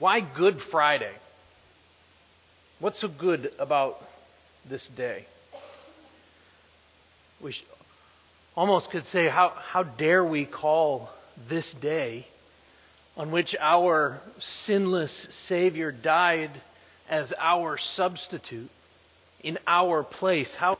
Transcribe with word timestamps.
Why 0.00 0.20
Good 0.20 0.62
Friday? 0.62 1.12
What's 2.78 3.00
so 3.00 3.08
good 3.08 3.52
about 3.58 4.02
this 4.66 4.88
day? 4.88 5.26
We 7.38 7.54
almost 8.56 8.90
could 8.90 9.04
say, 9.04 9.28
how, 9.28 9.50
how 9.50 9.82
dare 9.82 10.24
we 10.24 10.46
call 10.46 11.10
this 11.48 11.74
day 11.74 12.28
on 13.14 13.30
which 13.30 13.54
our 13.60 14.22
sinless 14.38 15.12
Savior 15.12 15.92
died 15.92 16.50
as 17.10 17.34
our 17.38 17.76
substitute 17.76 18.70
in 19.42 19.58
our 19.66 20.02
place? 20.02 20.54
How, 20.54 20.78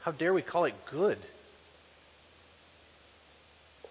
how 0.00 0.10
dare 0.10 0.34
we 0.34 0.42
call 0.42 0.64
it 0.64 0.74
good? 0.86 1.18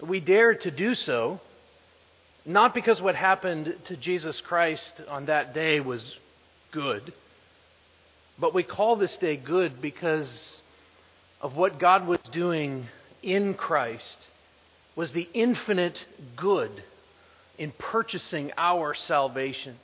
We 0.02 0.20
dare 0.20 0.54
to 0.54 0.70
do 0.70 0.96
so 0.96 1.40
not 2.50 2.74
because 2.74 3.00
what 3.00 3.14
happened 3.14 3.76
to 3.86 3.96
Jesus 3.96 4.42
Christ 4.42 5.02
on 5.08 5.28
that 5.28 5.54
day 5.54 5.80
was 5.80 6.20
good, 6.72 7.14
but 8.40 8.56
we 8.56 8.64
call 8.64 8.96
this 8.96 9.18
day 9.18 9.36
good 9.36 9.80
because 9.80 10.64
of 11.42 11.56
what 11.56 11.78
God 11.78 12.08
was 12.08 12.18
doing 12.32 12.88
in 13.22 13.54
Christ 13.54 14.30
was 14.96 15.14
the 15.14 15.30
infinite 15.36 16.08
good 16.36 16.72
in 17.60 17.72
purchasing 17.78 18.52
our 18.58 18.96
salvation. 18.96 19.76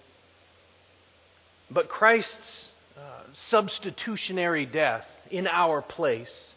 But 1.69 1.87
Christ's 1.87 2.71
uh, 2.97 3.01
substitutionary 3.31 4.65
death 4.65 5.27
in 5.29 5.45
our 5.45 5.83
place, 5.83 6.55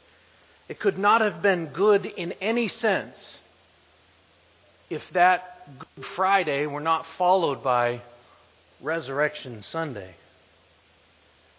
it 0.71 0.79
could 0.79 0.97
not 0.97 1.21
have 1.21 1.43
been 1.43 1.67
good 1.67 2.07
in 2.07 2.33
any 2.41 2.67
sense 2.67 3.41
if 4.91 5.11
that 5.11 5.55
Good 5.79 6.05
Friday 6.05 6.67
were 6.67 6.81
not 6.81 7.05
followed 7.05 7.63
by 7.63 8.01
Resurrection 8.81 9.63
Sunday 9.63 10.15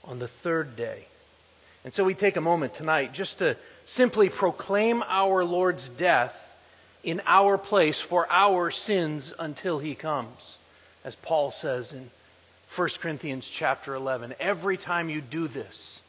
on 0.03 0.19
the 0.19 0.27
third 0.27 0.75
day. 0.75 1.05
And 1.83 1.93
so 1.93 2.03
we 2.03 2.13
take 2.13 2.37
a 2.37 2.41
moment 2.41 2.73
tonight 2.73 3.13
just 3.13 3.39
to 3.39 3.55
simply 3.85 4.29
proclaim 4.29 5.03
our 5.07 5.45
Lord's 5.45 5.89
death 5.89 6.45
in 7.03 7.21
our 7.25 7.57
place 7.57 8.01
for 8.01 8.27
our 8.29 8.71
sins 8.71 9.33
until 9.39 9.79
he 9.79 9.95
comes. 9.95 10.57
As 11.05 11.15
Paul 11.15 11.51
says 11.51 11.93
in 11.93 12.09
1 12.75 12.89
Corinthians 12.99 13.49
chapter 13.49 13.95
11, 13.95 14.35
every 14.39 14.77
time 14.77 15.09
you 15.09 15.21
do 15.21 15.47
this, 15.47 16.01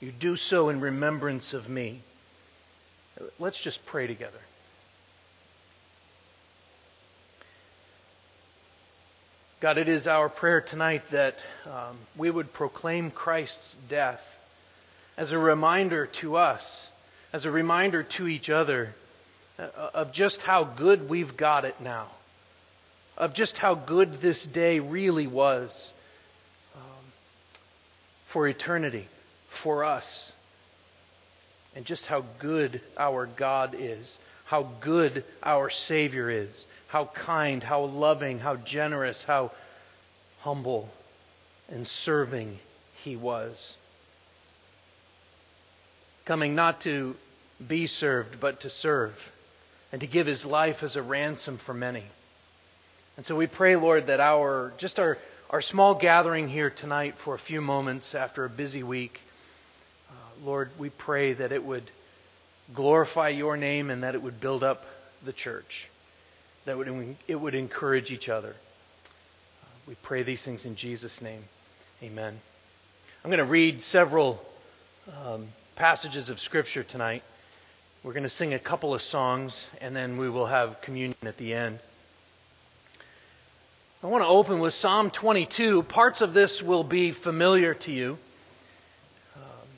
you 0.00 0.10
do 0.10 0.36
so 0.36 0.68
in 0.68 0.80
remembrance 0.80 1.54
of 1.54 1.68
me. 1.68 2.00
Let's 3.38 3.60
just 3.60 3.86
pray 3.86 4.06
together. 4.06 4.40
God, 9.64 9.78
it 9.78 9.88
is 9.88 10.06
our 10.06 10.28
prayer 10.28 10.60
tonight 10.60 11.10
that 11.10 11.38
um, 11.64 11.96
we 12.18 12.30
would 12.30 12.52
proclaim 12.52 13.10
Christ's 13.10 13.76
death 13.88 14.38
as 15.16 15.32
a 15.32 15.38
reminder 15.38 16.04
to 16.04 16.36
us, 16.36 16.90
as 17.32 17.46
a 17.46 17.50
reminder 17.50 18.02
to 18.02 18.28
each 18.28 18.50
other 18.50 18.94
uh, 19.58 19.68
of 19.94 20.12
just 20.12 20.42
how 20.42 20.64
good 20.64 21.08
we've 21.08 21.38
got 21.38 21.64
it 21.64 21.80
now, 21.80 22.08
of 23.16 23.32
just 23.32 23.56
how 23.56 23.74
good 23.74 24.20
this 24.20 24.44
day 24.44 24.80
really 24.80 25.26
was 25.26 25.94
um, 26.76 27.06
for 28.26 28.46
eternity, 28.46 29.08
for 29.48 29.82
us, 29.82 30.34
and 31.74 31.86
just 31.86 32.04
how 32.04 32.22
good 32.38 32.82
our 32.98 33.24
God 33.24 33.74
is, 33.78 34.18
how 34.44 34.68
good 34.82 35.24
our 35.42 35.70
Savior 35.70 36.28
is 36.28 36.66
how 36.94 37.06
kind, 37.06 37.64
how 37.64 37.80
loving, 37.80 38.38
how 38.38 38.54
generous, 38.54 39.24
how 39.24 39.50
humble 40.42 40.88
and 41.68 41.84
serving 41.84 42.60
he 43.02 43.16
was. 43.16 43.76
Coming 46.24 46.54
not 46.54 46.80
to 46.82 47.16
be 47.66 47.88
served, 47.88 48.38
but 48.38 48.60
to 48.60 48.70
serve, 48.70 49.32
and 49.90 50.00
to 50.02 50.06
give 50.06 50.28
his 50.28 50.46
life 50.46 50.84
as 50.84 50.94
a 50.94 51.02
ransom 51.02 51.56
for 51.56 51.74
many. 51.74 52.04
And 53.16 53.26
so 53.26 53.34
we 53.34 53.48
pray, 53.48 53.74
Lord, 53.74 54.06
that 54.06 54.20
our 54.20 54.72
just 54.78 55.00
our, 55.00 55.18
our 55.50 55.60
small 55.60 55.96
gathering 55.96 56.48
here 56.48 56.70
tonight 56.70 57.16
for 57.16 57.34
a 57.34 57.40
few 57.40 57.60
moments 57.60 58.14
after 58.14 58.44
a 58.44 58.48
busy 58.48 58.84
week, 58.84 59.20
uh, 60.08 60.46
Lord, 60.46 60.70
we 60.78 60.90
pray 60.90 61.32
that 61.32 61.50
it 61.50 61.64
would 61.64 61.90
glorify 62.72 63.30
your 63.30 63.56
name 63.56 63.90
and 63.90 64.04
that 64.04 64.14
it 64.14 64.22
would 64.22 64.40
build 64.40 64.62
up 64.62 64.86
the 65.24 65.32
church 65.32 65.90
that 66.64 66.76
would, 66.76 67.16
it 67.28 67.36
would 67.36 67.54
encourage 67.54 68.10
each 68.10 68.28
other. 68.28 68.54
We 69.86 69.94
pray 70.02 70.22
these 70.22 70.42
things 70.42 70.64
in 70.64 70.76
Jesus' 70.76 71.20
name. 71.20 71.44
Amen. 72.02 72.38
I'm 73.22 73.30
going 73.30 73.38
to 73.38 73.44
read 73.44 73.82
several 73.82 74.42
um, 75.24 75.48
passages 75.76 76.28
of 76.30 76.40
Scripture 76.40 76.82
tonight. 76.82 77.22
We're 78.02 78.12
going 78.12 78.22
to 78.24 78.30
sing 78.30 78.54
a 78.54 78.58
couple 78.58 78.94
of 78.94 79.02
songs, 79.02 79.66
and 79.80 79.94
then 79.94 80.16
we 80.16 80.28
will 80.28 80.46
have 80.46 80.80
communion 80.80 81.16
at 81.24 81.36
the 81.36 81.54
end. 81.54 81.78
I 84.02 84.06
want 84.06 84.22
to 84.22 84.28
open 84.28 84.60
with 84.60 84.74
Psalm 84.74 85.10
22. 85.10 85.84
Parts 85.84 86.20
of 86.20 86.34
this 86.34 86.62
will 86.62 86.84
be 86.84 87.10
familiar 87.10 87.72
to 87.72 87.92
you. 87.92 88.18
Um, 89.36 89.68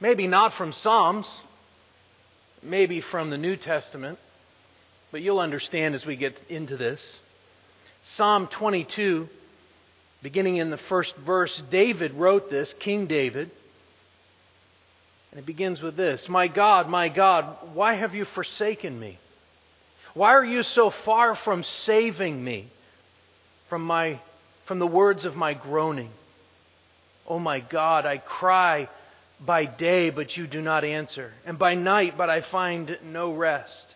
maybe 0.00 0.28
not 0.28 0.52
from 0.52 0.72
Psalms, 0.72 1.40
maybe 2.62 3.00
from 3.00 3.30
the 3.30 3.38
New 3.38 3.56
Testament. 3.56 4.18
But 5.12 5.22
you'll 5.22 5.40
understand 5.40 5.94
as 5.94 6.06
we 6.06 6.16
get 6.16 6.40
into 6.48 6.76
this. 6.76 7.20
Psalm 8.02 8.46
22, 8.46 9.28
beginning 10.22 10.56
in 10.56 10.70
the 10.70 10.76
first 10.76 11.16
verse, 11.16 11.60
David 11.60 12.14
wrote 12.14 12.48
this, 12.48 12.72
King 12.74 13.06
David. 13.06 13.50
And 15.30 15.38
it 15.38 15.46
begins 15.46 15.82
with 15.82 15.96
this 15.96 16.28
My 16.28 16.48
God, 16.48 16.88
my 16.88 17.08
God, 17.08 17.44
why 17.74 17.94
have 17.94 18.14
you 18.14 18.24
forsaken 18.24 18.98
me? 18.98 19.18
Why 20.14 20.30
are 20.30 20.44
you 20.44 20.62
so 20.62 20.90
far 20.90 21.34
from 21.34 21.62
saving 21.62 22.42
me 22.42 22.66
from, 23.66 23.84
my, 23.84 24.18
from 24.64 24.78
the 24.78 24.86
words 24.86 25.24
of 25.24 25.36
my 25.36 25.54
groaning? 25.54 26.10
Oh 27.28 27.38
my 27.38 27.60
God, 27.60 28.06
I 28.06 28.18
cry 28.18 28.88
by 29.44 29.64
day, 29.64 30.10
but 30.10 30.36
you 30.36 30.46
do 30.46 30.60
not 30.60 30.84
answer, 30.84 31.32
and 31.46 31.58
by 31.58 31.74
night, 31.74 32.14
but 32.16 32.28
I 32.28 32.40
find 32.40 32.98
no 33.04 33.32
rest 33.32 33.89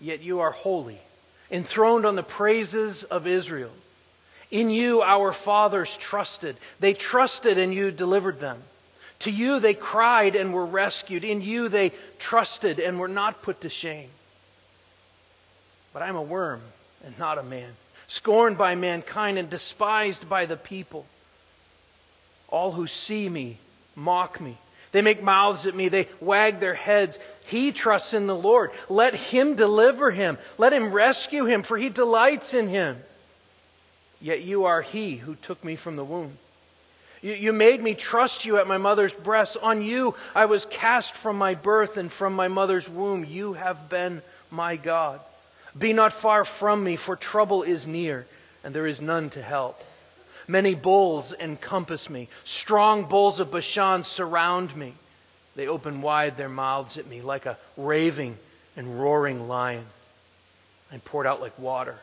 yet 0.00 0.22
you 0.22 0.40
are 0.40 0.50
holy, 0.50 0.98
enthroned 1.50 2.06
on 2.06 2.16
the 2.16 2.22
praises 2.22 3.04
of 3.04 3.26
Israel. 3.26 3.70
In 4.50 4.70
you 4.70 5.02
our 5.02 5.32
fathers 5.32 5.96
trusted. 5.96 6.56
They 6.80 6.92
trusted 6.92 7.58
and 7.58 7.72
you 7.72 7.90
delivered 7.90 8.40
them. 8.40 8.62
To 9.20 9.30
you 9.30 9.60
they 9.60 9.74
cried 9.74 10.34
and 10.34 10.52
were 10.52 10.66
rescued. 10.66 11.24
In 11.24 11.42
you 11.42 11.68
they 11.68 11.92
trusted 12.18 12.80
and 12.80 12.98
were 12.98 13.08
not 13.08 13.42
put 13.42 13.60
to 13.60 13.68
shame. 13.68 14.08
But 15.92 16.02
I'm 16.02 16.16
a 16.16 16.22
worm 16.22 16.62
and 17.04 17.18
not 17.18 17.38
a 17.38 17.42
man, 17.42 17.70
scorned 18.08 18.58
by 18.58 18.74
mankind 18.74 19.38
and 19.38 19.48
despised 19.48 20.28
by 20.28 20.46
the 20.46 20.56
people. 20.56 21.06
All 22.48 22.72
who 22.72 22.86
see 22.86 23.28
me 23.28 23.58
mock 23.94 24.40
me. 24.40 24.56
They 24.92 25.02
make 25.02 25.22
mouths 25.22 25.66
at 25.66 25.74
me. 25.74 25.88
They 25.88 26.08
wag 26.20 26.58
their 26.58 26.74
heads. 26.74 27.18
He 27.46 27.72
trusts 27.72 28.14
in 28.14 28.26
the 28.26 28.36
Lord. 28.36 28.70
Let 28.88 29.14
him 29.14 29.54
deliver 29.54 30.10
him. 30.10 30.38
Let 30.58 30.72
him 30.72 30.92
rescue 30.92 31.44
him, 31.44 31.62
for 31.62 31.76
he 31.76 31.88
delights 31.88 32.54
in 32.54 32.68
him. 32.68 32.96
Yet 34.20 34.42
you 34.42 34.64
are 34.64 34.82
he 34.82 35.16
who 35.16 35.34
took 35.36 35.64
me 35.64 35.76
from 35.76 35.96
the 35.96 36.04
womb. 36.04 36.32
You, 37.22 37.34
you 37.34 37.52
made 37.52 37.82
me 37.82 37.94
trust 37.94 38.44
you 38.44 38.58
at 38.58 38.66
my 38.66 38.78
mother's 38.78 39.14
breast. 39.14 39.56
On 39.62 39.82
you 39.82 40.14
I 40.34 40.46
was 40.46 40.66
cast 40.66 41.14
from 41.14 41.38
my 41.38 41.54
birth 41.54 41.96
and 41.96 42.10
from 42.10 42.34
my 42.34 42.48
mother's 42.48 42.88
womb. 42.88 43.24
You 43.24 43.54
have 43.54 43.88
been 43.88 44.22
my 44.50 44.76
God. 44.76 45.20
Be 45.78 45.92
not 45.92 46.12
far 46.12 46.44
from 46.44 46.82
me, 46.82 46.96
for 46.96 47.14
trouble 47.14 47.62
is 47.62 47.86
near, 47.86 48.26
and 48.64 48.74
there 48.74 48.86
is 48.86 49.00
none 49.00 49.30
to 49.30 49.42
help. 49.42 49.80
Many 50.50 50.74
bulls 50.74 51.32
encompass 51.38 52.10
me. 52.10 52.26
Strong 52.42 53.04
bulls 53.04 53.38
of 53.38 53.52
Bashan 53.52 54.02
surround 54.02 54.74
me. 54.74 54.94
They 55.54 55.68
open 55.68 56.02
wide 56.02 56.36
their 56.36 56.48
mouths 56.48 56.98
at 56.98 57.06
me 57.06 57.22
like 57.22 57.46
a 57.46 57.56
raving 57.76 58.36
and 58.76 59.00
roaring 59.00 59.46
lion. 59.46 59.84
I'm 60.92 60.98
poured 60.98 61.28
out 61.28 61.40
like 61.40 61.56
water, 61.56 61.98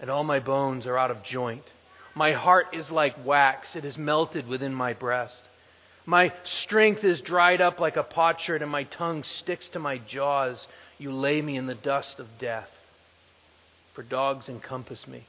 and 0.00 0.08
all 0.08 0.24
my 0.24 0.38
bones 0.38 0.86
are 0.86 0.96
out 0.96 1.10
of 1.10 1.22
joint. 1.22 1.70
My 2.14 2.32
heart 2.32 2.68
is 2.72 2.90
like 2.90 3.26
wax, 3.26 3.76
it 3.76 3.84
is 3.84 3.98
melted 3.98 4.48
within 4.48 4.72
my 4.72 4.94
breast. 4.94 5.42
My 6.06 6.32
strength 6.44 7.04
is 7.04 7.20
dried 7.20 7.60
up 7.60 7.78
like 7.78 7.98
a 7.98 8.02
potsherd, 8.02 8.62
and 8.62 8.72
my 8.72 8.84
tongue 8.84 9.22
sticks 9.22 9.68
to 9.68 9.78
my 9.78 9.98
jaws. 9.98 10.66
You 10.98 11.12
lay 11.12 11.42
me 11.42 11.58
in 11.58 11.66
the 11.66 11.74
dust 11.74 12.20
of 12.20 12.38
death, 12.38 12.90
for 13.92 14.02
dogs 14.02 14.48
encompass 14.48 15.06
me. 15.06 15.24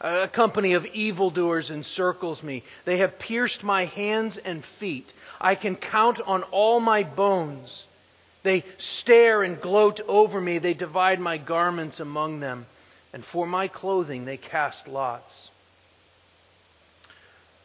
A 0.00 0.28
company 0.28 0.72
of 0.72 0.86
evildoers 0.86 1.70
encircles 1.70 2.42
me. 2.42 2.62
They 2.84 2.98
have 2.98 3.18
pierced 3.18 3.62
my 3.62 3.84
hands 3.84 4.38
and 4.38 4.64
feet. 4.64 5.12
I 5.40 5.54
can 5.54 5.76
count 5.76 6.20
on 6.22 6.42
all 6.44 6.80
my 6.80 7.02
bones. 7.02 7.86
They 8.42 8.64
stare 8.78 9.42
and 9.42 9.60
gloat 9.60 10.00
over 10.08 10.40
me. 10.40 10.58
They 10.58 10.72
divide 10.72 11.20
my 11.20 11.36
garments 11.36 12.00
among 12.00 12.40
them. 12.40 12.66
and 13.12 13.24
for 13.24 13.44
my 13.44 13.66
clothing 13.66 14.24
they 14.24 14.36
cast 14.36 14.86
lots. 14.86 15.50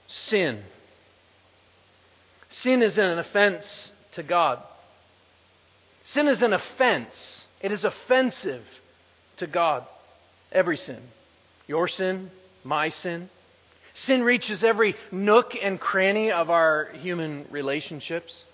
Sin. 0.07 0.63
Sin 2.49 2.81
is 2.81 2.97
an 2.97 3.19
offense 3.19 3.91
to 4.11 4.23
God. 4.23 4.59
Sin 6.03 6.27
is 6.27 6.41
an 6.41 6.53
offense. 6.53 7.45
It 7.61 7.71
is 7.71 7.85
offensive 7.85 8.81
to 9.37 9.47
God. 9.47 9.83
Every 10.51 10.77
sin. 10.77 11.01
Your 11.67 11.87
sin, 11.87 12.29
my 12.63 12.89
sin. 12.89 13.29
Sin 13.93 14.23
reaches 14.23 14.63
every 14.63 14.95
nook 15.11 15.55
and 15.61 15.79
cranny 15.79 16.31
of 16.31 16.49
our 16.49 16.89
human 17.01 17.45
relationships. 17.49 18.45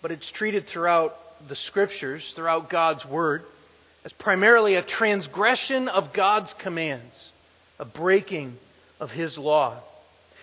But 0.00 0.12
it's 0.12 0.30
treated 0.30 0.66
throughout 0.66 1.18
the 1.48 1.56
scriptures, 1.56 2.32
throughout 2.32 2.68
God's 2.68 3.04
word, 3.04 3.44
as 4.04 4.12
primarily 4.12 4.76
a 4.76 4.82
transgression 4.82 5.88
of 5.88 6.12
God's 6.12 6.54
commands, 6.54 7.32
a 7.78 7.84
breaking 7.84 8.56
of 9.00 9.10
his 9.10 9.36
law. 9.36 9.74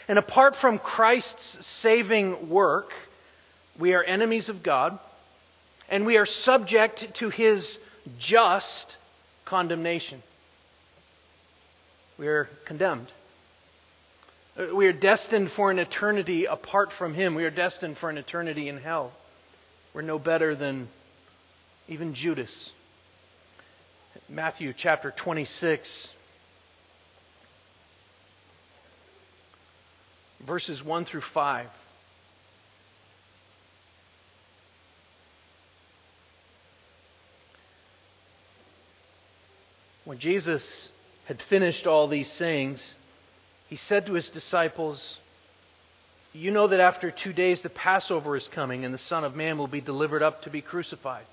And 0.08 0.20
apart 0.20 0.56
from 0.56 0.80
Christ's 0.80 1.66
saving 1.66 2.50
work, 2.50 2.92
we 3.80 3.94
are 3.94 4.04
enemies 4.04 4.50
of 4.50 4.62
God, 4.62 5.00
and 5.90 6.06
we 6.06 6.18
are 6.18 6.26
subject 6.26 7.14
to 7.16 7.30
his 7.30 7.80
just 8.20 8.98
condemnation. 9.46 10.22
We 12.24 12.30
are 12.30 12.46
condemned. 12.64 13.08
We 14.74 14.88
are 14.88 14.94
destined 14.94 15.52
for 15.52 15.72
an 15.72 15.78
eternity 15.78 16.46
apart 16.46 16.90
from 16.94 17.16
him. 17.16 17.36
We 17.36 17.44
are 17.44 17.50
destined 17.50 17.98
for 17.98 18.10
an 18.10 18.18
eternity 18.18 18.70
in 18.70 18.78
hell. 18.78 19.12
We're 19.94 20.04
no 20.04 20.18
better 20.18 20.56
than 20.56 20.88
even 21.90 22.14
Judas. 22.14 22.72
Matthew 24.30 24.72
chapter 24.72 25.12
26, 25.12 26.14
verses 30.46 30.82
1 30.82 31.04
through 31.04 31.20
5. 31.20 31.68
When 40.06 40.18
Jesus 40.20 40.93
had 41.26 41.42
finished 41.42 41.88
all 41.88 42.08
these 42.08 42.30
sayings, 42.30 42.96
he 43.70 43.76
said 43.76 44.06
to 44.06 44.14
his 44.14 44.30
disciples, 44.30 45.20
You 46.34 46.52
know 46.52 46.68
that 46.68 46.80
after 46.80 47.12
two 47.12 47.34
days 47.34 47.62
the 47.62 47.70
Passover 47.70 48.36
is 48.36 48.48
coming, 48.48 48.84
and 48.84 48.94
the 48.94 48.98
Son 49.00 49.24
of 49.24 49.36
Man 49.36 49.58
will 49.58 49.68
be 49.68 49.82
delivered 49.82 50.22
up 50.22 50.42
to 50.44 50.50
be 50.50 50.62
crucified. 50.62 51.26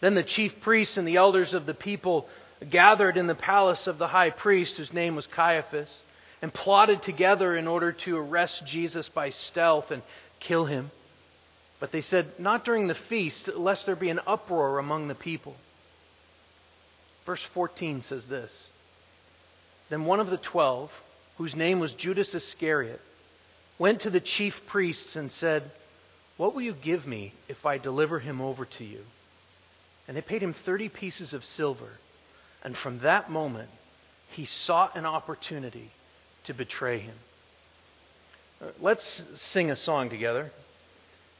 Then 0.00 0.14
the 0.14 0.22
chief 0.22 0.60
priests 0.60 0.96
and 0.96 1.06
the 1.06 1.16
elders 1.16 1.54
of 1.54 1.66
the 1.66 1.74
people 1.74 2.28
gathered 2.68 3.16
in 3.16 3.26
the 3.26 3.34
palace 3.34 3.86
of 3.86 3.98
the 3.98 4.08
high 4.08 4.30
priest, 4.30 4.76
whose 4.76 4.92
name 4.92 5.16
was 5.16 5.26
Caiaphas, 5.26 6.02
and 6.42 6.52
plotted 6.52 7.02
together 7.02 7.56
in 7.56 7.66
order 7.66 7.92
to 7.92 8.18
arrest 8.18 8.66
Jesus 8.66 9.08
by 9.08 9.30
stealth 9.30 9.90
and 9.90 10.02
kill 10.40 10.66
him. 10.66 10.90
But 11.80 11.92
they 11.92 12.00
said, 12.00 12.38
Not 12.38 12.64
during 12.64 12.88
the 12.88 12.94
feast, 12.94 13.48
lest 13.56 13.86
there 13.86 13.96
be 13.96 14.10
an 14.10 14.20
uproar 14.26 14.78
among 14.78 15.08
the 15.08 15.14
people. 15.14 15.56
Verse 17.28 17.44
14 17.44 18.00
says 18.00 18.28
this 18.28 18.70
Then 19.90 20.06
one 20.06 20.18
of 20.18 20.30
the 20.30 20.38
twelve, 20.38 21.02
whose 21.36 21.54
name 21.54 21.78
was 21.78 21.92
Judas 21.92 22.34
Iscariot, 22.34 23.02
went 23.78 24.00
to 24.00 24.08
the 24.08 24.18
chief 24.18 24.66
priests 24.66 25.14
and 25.14 25.30
said, 25.30 25.70
What 26.38 26.54
will 26.54 26.62
you 26.62 26.72
give 26.72 27.06
me 27.06 27.34
if 27.46 27.66
I 27.66 27.76
deliver 27.76 28.20
him 28.20 28.40
over 28.40 28.64
to 28.64 28.84
you? 28.84 29.04
And 30.08 30.16
they 30.16 30.22
paid 30.22 30.42
him 30.42 30.54
30 30.54 30.88
pieces 30.88 31.34
of 31.34 31.44
silver. 31.44 31.98
And 32.64 32.74
from 32.74 33.00
that 33.00 33.30
moment, 33.30 33.68
he 34.30 34.46
sought 34.46 34.96
an 34.96 35.04
opportunity 35.04 35.90
to 36.44 36.54
betray 36.54 36.96
him. 36.96 37.16
Uh, 38.62 38.68
let's 38.80 39.22
sing 39.34 39.70
a 39.70 39.76
song 39.76 40.08
together, 40.08 40.50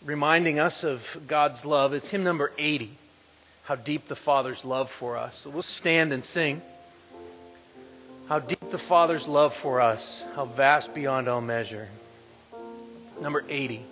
reminding 0.04 0.58
us 0.58 0.84
of 0.84 1.18
God's 1.26 1.64
love. 1.64 1.94
It's 1.94 2.10
hymn 2.10 2.24
number 2.24 2.52
80 2.58 2.90
how 3.68 3.74
deep 3.74 4.06
the 4.06 4.16
Father's 4.16 4.64
love 4.64 4.90
for 4.90 5.18
us. 5.18 5.40
So 5.40 5.50
we'll 5.50 5.60
stand 5.60 6.10
and 6.10 6.24
sing. 6.24 6.62
How 8.26 8.38
deep 8.38 8.70
the 8.70 8.78
Father's 8.78 9.28
love 9.28 9.54
for 9.54 9.82
us, 9.82 10.24
how 10.34 10.46
vast 10.46 10.94
beyond 10.94 11.28
all 11.28 11.42
measure. 11.42 11.88
Number 13.20 13.44
80. 13.46 13.74
You 13.74 13.82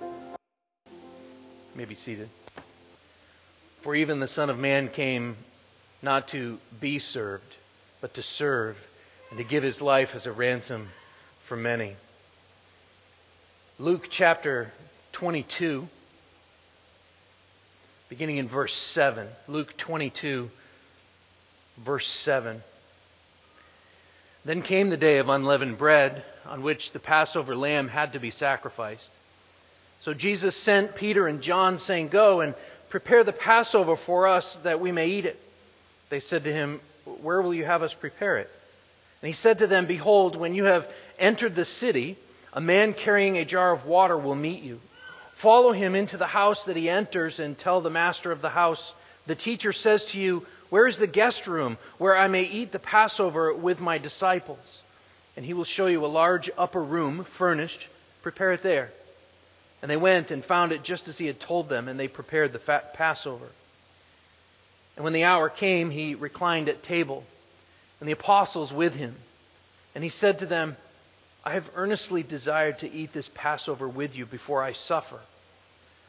may 1.75 1.85
be 1.85 1.95
seated. 1.95 2.31
For 3.83 3.95
even 3.95 4.19
the 4.19 4.27
Son 4.27 4.49
of 4.49 4.59
Man 4.59 4.89
came 4.89 5.37
not 6.01 6.27
to 6.29 6.59
be 6.81 6.99
served, 6.99 7.57
but 8.01 8.15
to 8.15 8.23
serve, 8.23 8.89
and 9.29 9.37
to 9.37 9.45
give 9.45 9.63
his 9.63 9.83
life 9.83 10.15
as 10.15 10.25
a 10.25 10.33
ransom 10.33 10.89
for 11.43 11.55
many. 11.55 11.97
Luke 13.79 14.07
chapter 14.09 14.73
22 15.13 15.87
beginning 18.09 18.37
in 18.37 18.49
verse 18.49 18.75
7. 18.75 19.27
Luke 19.49 19.77
22, 19.77 20.51
verse 21.79 22.09
7. 22.09 22.63
Then 24.45 24.63
came 24.63 24.91
the 24.91 24.97
day 24.97 25.19
of 25.19 25.29
unleavened 25.29 25.77
bread, 25.77 26.25
on 26.47 26.63
which 26.63 26.93
the 26.93 27.01
Passover 27.01 27.57
lamb 27.57 27.89
had 27.89 28.13
to 28.13 28.21
be 28.21 28.31
sacrificed. 28.31 29.11
So 30.01 30.15
Jesus 30.15 30.55
sent 30.57 30.95
Peter 30.95 31.27
and 31.27 31.43
John, 31.43 31.79
saying, 31.79 32.09
Go 32.09 32.41
and 32.41 32.55
prepare 32.89 33.25
the 33.25 33.33
Passover 33.33 33.97
for 33.97 34.29
us 34.29 34.55
that 34.57 34.79
we 34.79 34.93
may 34.93 35.09
eat 35.09 35.27
it. 35.27 35.41
They 36.09 36.21
said 36.21 36.45
to 36.45 36.53
him, 36.53 36.81
Where 37.05 37.43
will 37.43 37.55
you 37.55 37.65
have 37.65 37.83
us 37.83 37.95
prepare 37.95 38.37
it? 38.37 38.49
And 39.21 39.27
he 39.27 39.33
said 39.33 39.59
to 39.59 39.67
them, 39.67 39.87
Behold, 39.87 40.37
when 40.37 40.55
you 40.55 40.65
have 40.65 40.89
entered 41.19 41.57
the 41.57 41.65
city, 41.65 42.17
a 42.53 42.61
man 42.61 42.95
carrying 42.95 43.37
a 43.37 43.45
jar 43.45 43.73
of 43.73 43.85
water 43.85 44.17
will 44.17 44.37
meet 44.37 44.63
you. 44.63 44.81
Follow 45.37 45.73
him 45.73 45.95
into 45.95 46.17
the 46.17 46.29
house 46.29 46.65
that 46.65 46.77
he 46.77 46.89
enters 46.89 47.39
and 47.39 47.59
tell 47.59 47.83
the 47.83 47.91
master 47.91 48.33
of 48.33 48.41
the 48.41 48.49
house, 48.49 48.95
The 49.27 49.35
teacher 49.35 49.71
says 49.71 50.07
to 50.07 50.21
you, 50.21 50.47
Where 50.71 50.87
is 50.87 50.97
the 50.97 51.07
guest 51.07 51.47
room 51.47 51.77
where 51.99 52.17
I 52.17 52.27
may 52.27 52.45
eat 52.45 52.73
the 52.73 52.79
Passover 52.79 53.53
with 53.53 53.79
my 53.79 53.99
disciples? 53.99 54.81
And 55.37 55.45
he 55.45 55.53
will 55.53 55.65
show 55.65 55.89
you 55.89 56.03
a 56.03 56.07
large 56.07 56.49
upper 56.57 56.83
room, 56.83 57.23
furnished. 57.23 57.89
Prepare 58.23 58.53
it 58.53 58.63
there. 58.63 58.91
And 59.83 59.91
they 59.91 59.97
went 59.99 60.31
and 60.31 60.43
found 60.43 60.73
it 60.73 60.83
just 60.83 61.07
as 61.07 61.19
he 61.19 61.27
had 61.27 61.39
told 61.39 61.69
them, 61.69 61.87
and 61.87 62.01
they 62.01 62.09
prepared 62.09 62.55
the 62.55 62.59
fat 62.59 62.95
Passover. 62.95 63.49
And 64.97 65.05
when 65.05 65.13
the 65.13 65.25
hour 65.25 65.51
came, 65.51 65.91
he 65.91 66.15
reclined 66.15 66.71
at 66.71 66.83
table, 66.83 67.25
and 68.01 68.09
the 68.09 68.15
apostles 68.15 68.73
with 68.73 68.97
him. 68.97 69.17
And 69.95 70.03
he 70.03 70.09
said 70.09 70.39
to 70.39 70.47
them, 70.47 70.79
I 71.47 71.53
have 71.53 71.71
earnestly 71.77 72.25
desired 72.25 72.81
to 72.81 72.93
eat 72.93 73.13
this 73.13 73.31
Passover 73.33 73.87
with 73.87 74.17
you 74.17 74.27
before 74.27 74.65
I 74.65 74.73
suffer. 74.73 75.21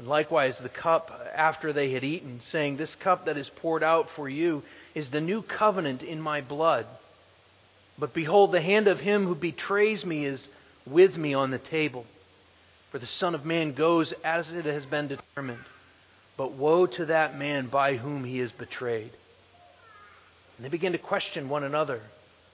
And 0.00 0.08
likewise, 0.08 0.60
the 0.60 0.70
cup 0.70 1.30
after 1.34 1.74
they 1.74 1.90
had 1.90 2.04
eaten, 2.04 2.40
saying, 2.40 2.78
This 2.78 2.96
cup 2.96 3.26
that 3.26 3.36
is 3.36 3.50
poured 3.50 3.82
out 3.82 4.08
for 4.08 4.30
you 4.30 4.62
is 4.94 5.10
the 5.10 5.20
new 5.20 5.42
covenant 5.42 6.02
in 6.02 6.22
my 6.22 6.40
blood. 6.40 6.86
But 7.98 8.14
behold, 8.14 8.50
the 8.50 8.62
hand 8.62 8.88
of 8.88 9.00
him 9.00 9.26
who 9.26 9.34
betrays 9.34 10.06
me 10.06 10.24
is 10.24 10.48
with 10.86 11.18
me 11.18 11.34
on 11.34 11.50
the 11.50 11.58
table. 11.58 12.06
For 12.88 12.98
the 12.98 13.04
Son 13.04 13.34
of 13.34 13.44
Man 13.44 13.74
goes 13.74 14.12
as 14.24 14.54
it 14.54 14.64
has 14.64 14.86
been 14.86 15.08
determined. 15.08 15.64
But 16.38 16.52
woe 16.52 16.86
to 16.86 17.04
that 17.04 17.36
man 17.36 17.66
by 17.66 17.96
whom 17.96 18.24
he 18.24 18.40
is 18.40 18.52
betrayed. 18.52 19.10
And 20.56 20.64
they 20.64 20.70
begin 20.70 20.92
to 20.92 20.98
question 20.98 21.50
one 21.50 21.62
another 21.62 22.00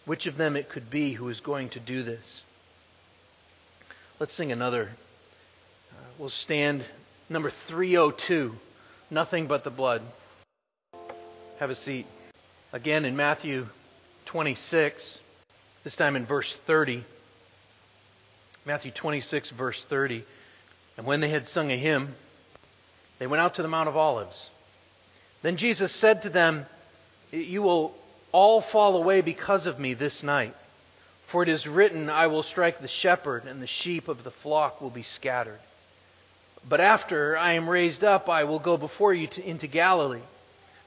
which 0.05 0.26
of 0.26 0.37
them 0.37 0.57
it 0.57 0.69
could 0.69 0.91
be 0.91 1.12
who 1.12 1.29
is 1.29 1.38
going 1.38 1.69
to 1.69 1.79
do 1.79 2.03
this. 2.03 2.43
Let's 4.19 4.35
sing 4.35 4.50
another. 4.50 4.91
Uh, 5.93 6.03
we'll 6.19 6.29
stand 6.29 6.83
number 7.28 7.50
302 7.50 8.56
Nothing 9.11 9.47
but 9.47 9.62
the 9.62 9.71
blood. 9.71 10.02
Have 11.61 11.71
a 11.71 11.76
seat. 11.76 12.06
Again 12.73 13.04
in 13.04 13.14
Matthew 13.16 13.68
26, 14.25 15.21
this 15.85 15.95
time 15.95 16.16
in 16.16 16.26
verse 16.26 16.52
30. 16.52 17.04
Matthew 18.64 18.90
26, 18.90 19.50
verse 19.50 19.85
30. 19.85 20.25
And 20.97 21.06
when 21.06 21.21
they 21.21 21.28
had 21.28 21.47
sung 21.47 21.71
a 21.71 21.76
hymn, 21.76 22.16
they 23.21 23.28
went 23.28 23.40
out 23.40 23.54
to 23.54 23.62
the 23.62 23.68
Mount 23.68 23.88
of 23.88 23.97
Olives. 23.97 24.50
Then 25.42 25.56
Jesus 25.56 25.92
said 25.92 26.23
to 26.23 26.28
them, 26.28 26.66
You 27.30 27.62
will 27.62 27.95
all 28.33 28.61
fall 28.61 28.97
away 28.97 29.21
because 29.21 29.66
of 29.66 29.78
me 29.78 29.95
this 29.95 30.25
night. 30.25 30.54
For 31.25 31.45
it 31.45 31.49
is 31.49 31.68
written, 31.68 32.11
I 32.11 32.26
will 32.26 32.42
strike 32.42 32.80
the 32.80 32.88
shepherd, 32.88 33.45
and 33.45 33.62
the 33.62 33.66
sheep 33.68 34.09
of 34.09 34.25
the 34.25 34.30
flock 34.33 34.80
will 34.80 34.90
be 34.90 35.02
scattered. 35.02 35.61
But 36.68 36.80
after 36.80 37.37
I 37.37 37.52
am 37.52 37.70
raised 37.70 38.02
up, 38.02 38.28
I 38.28 38.44
will 38.44 38.58
go 38.58 38.76
before 38.76 39.14
you 39.14 39.26
to, 39.28 39.49
into 39.49 39.66
Galilee. 39.66 40.20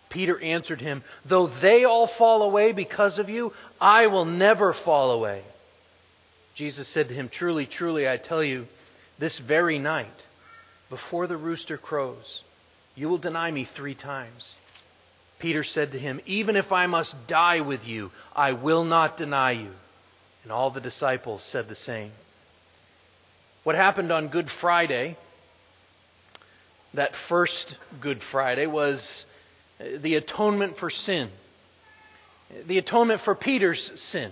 Peter 0.10 0.40
answered 0.42 0.82
him, 0.82 1.04
Though 1.24 1.48
they 1.48 1.86
all 1.86 2.08
fall 2.08 2.42
away 2.42 2.72
because 2.72 3.20
of 3.20 3.30
you, 3.30 3.54
I 3.80 4.08
will 4.08 4.26
never 4.26 4.74
fall 4.74 5.12
away. 5.12 5.44
Jesus 6.54 6.88
said 6.88 7.08
to 7.08 7.14
him, 7.14 7.30
Truly, 7.30 7.66
truly, 7.66 8.10
I 8.10 8.18
tell 8.18 8.44
you, 8.44 8.68
this 9.20 9.40
very 9.40 9.80
night, 9.80 10.26
before 10.90 11.28
the 11.28 11.38
rooster 11.38 11.78
crows, 11.78 12.44
you 12.96 13.08
will 13.08 13.18
deny 13.18 13.52
me 13.52 13.64
three 13.64 13.94
times. 13.94 14.56
Peter 15.38 15.64
said 15.64 15.92
to 15.94 16.00
him, 16.00 16.20
Even 16.26 16.58
if 16.58 16.74
I 16.74 16.86
must 16.88 17.28
die 17.28 17.62
with 17.62 17.88
you, 17.88 18.12
I 18.36 18.52
will 18.52 18.84
not 18.84 19.16
deny 19.16 19.52
you. 19.52 19.72
And 20.44 20.52
all 20.52 20.70
the 20.70 20.82
disciples 20.82 21.44
said 21.44 21.70
the 21.70 21.76
same. 21.76 22.12
What 23.64 23.76
happened 23.76 24.12
on 24.12 24.28
Good 24.28 24.50
Friday, 24.50 25.16
that 26.94 27.16
first 27.16 27.76
Good 28.02 28.22
Friday, 28.22 28.66
was 28.66 29.26
uh, 29.80 29.84
the 29.98 30.16
atonement 30.16 30.78
for 30.78 30.90
sin, 30.90 31.30
the 32.66 32.78
atonement 32.78 33.22
for 33.22 33.36
Peter's 33.36 34.00
sin. 34.00 34.32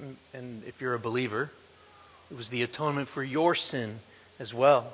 Mm, 0.00 0.14
and 0.34 0.64
if 0.64 0.80
you're 0.80 0.94
a 0.94 0.98
believer, 0.98 1.50
it 2.30 2.36
was 2.36 2.50
the 2.50 2.62
atonement 2.62 3.08
for 3.08 3.22
your 3.22 3.54
sin 3.54 4.00
as 4.38 4.52
well. 4.52 4.92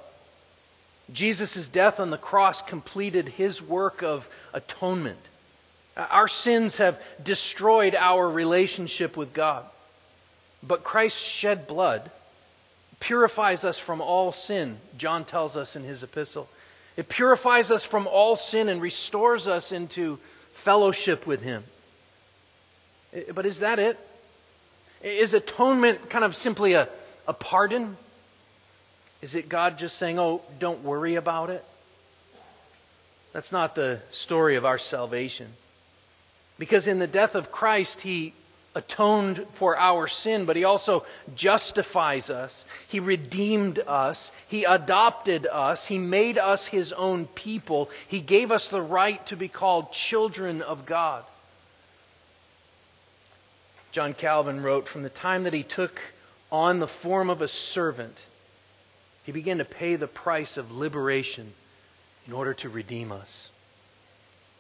Jesus' 1.13 1.69
death 1.69 2.01
on 2.01 2.11
the 2.11 2.17
cross 2.17 2.63
completed 2.63 3.29
his 3.29 3.61
work 3.61 4.03
of 4.03 4.29
atonement. 4.53 5.19
Uh, 5.97 6.07
our 6.11 6.29
sins 6.29 6.79
have 6.79 7.03
destroyed 7.23 7.95
our 7.95 8.29
relationship 8.29 9.17
with 9.17 9.35
God. 9.35 9.65
But 10.63 10.83
Christ 10.83 11.19
shed 11.19 11.67
blood 11.67 12.11
purifies 13.01 13.65
us 13.65 13.79
from 13.79 14.01
all 14.01 14.33
sin, 14.33 14.79
John 14.97 15.25
tells 15.25 15.57
us 15.57 15.77
in 15.77 15.85
his 15.85 16.03
epistle. 16.03 16.49
It 16.97 17.09
purifies 17.09 17.71
us 17.71 17.85
from 17.85 18.07
all 18.07 18.37
sin 18.37 18.69
and 18.69 18.81
restores 18.81 19.49
us 19.49 19.73
into 19.73 20.19
fellowship 20.53 21.27
with 21.27 21.43
him. 21.43 21.65
But 23.35 23.47
is 23.47 23.61
that 23.61 23.79
it? 23.79 23.99
Is 25.03 25.35
atonement 25.35 26.09
kind 26.09 26.25
of 26.25 26.35
simply 26.35 26.75
a, 26.75 26.89
a 27.29 27.33
pardon? 27.33 27.97
Is 29.23 29.35
it 29.35 29.49
God 29.49 29.79
just 29.79 29.97
saying, 29.97 30.19
oh, 30.19 30.43
don't 30.59 30.83
worry 30.83 31.15
about 31.15 31.51
it? 31.51 31.65
That's 33.33 33.51
not 33.51 33.75
the 33.75 34.01
story 34.11 34.57
of 34.57 34.65
our 34.65 34.79
salvation. 34.79 35.49
Because 36.59 36.87
in 36.87 37.01
the 37.01 37.07
death 37.07 37.35
of 37.35 37.51
Christ, 37.51 38.03
He 38.03 38.33
atoned 38.75 39.47
for 39.53 39.77
our 39.77 40.09
sin, 40.09 40.45
but 40.45 40.57
He 40.57 40.65
also 40.65 41.05
justifies 41.35 42.31
us. 42.31 42.67
He 42.89 43.01
redeemed 43.01 43.79
us. 43.81 44.33
He 44.49 44.65
adopted 44.65 45.47
us. 45.47 45.87
He 45.87 45.99
made 45.99 46.39
us 46.39 46.67
His 46.67 46.93
own 46.93 47.27
people. 47.27 47.91
He 48.09 48.21
gave 48.21 48.51
us 48.51 48.69
the 48.69 48.83
right 48.83 49.25
to 49.27 49.37
be 49.37 49.49
called 49.49 49.93
children 49.93 50.61
of 50.61 50.87
God. 50.87 51.25
John 53.93 54.13
Calvin 54.13 54.61
wrote 54.61 54.89
From 54.89 55.05
the 55.05 55.09
time 55.09 55.45
that 55.45 55.53
He 55.53 55.63
took 55.63 56.01
on 56.51 56.81
the 56.81 56.89
form 56.89 57.31
of 57.31 57.41
a 57.41 57.49
servant, 57.49 58.25
He 59.25 59.31
began 59.31 59.59
to 59.59 59.65
pay 59.65 59.95
the 59.95 60.09
price 60.09 60.57
of 60.57 60.77
liberation 60.77 61.53
in 62.27 62.33
order 62.33 62.55
to 62.55 62.69
redeem 62.69 63.13
us. 63.13 63.51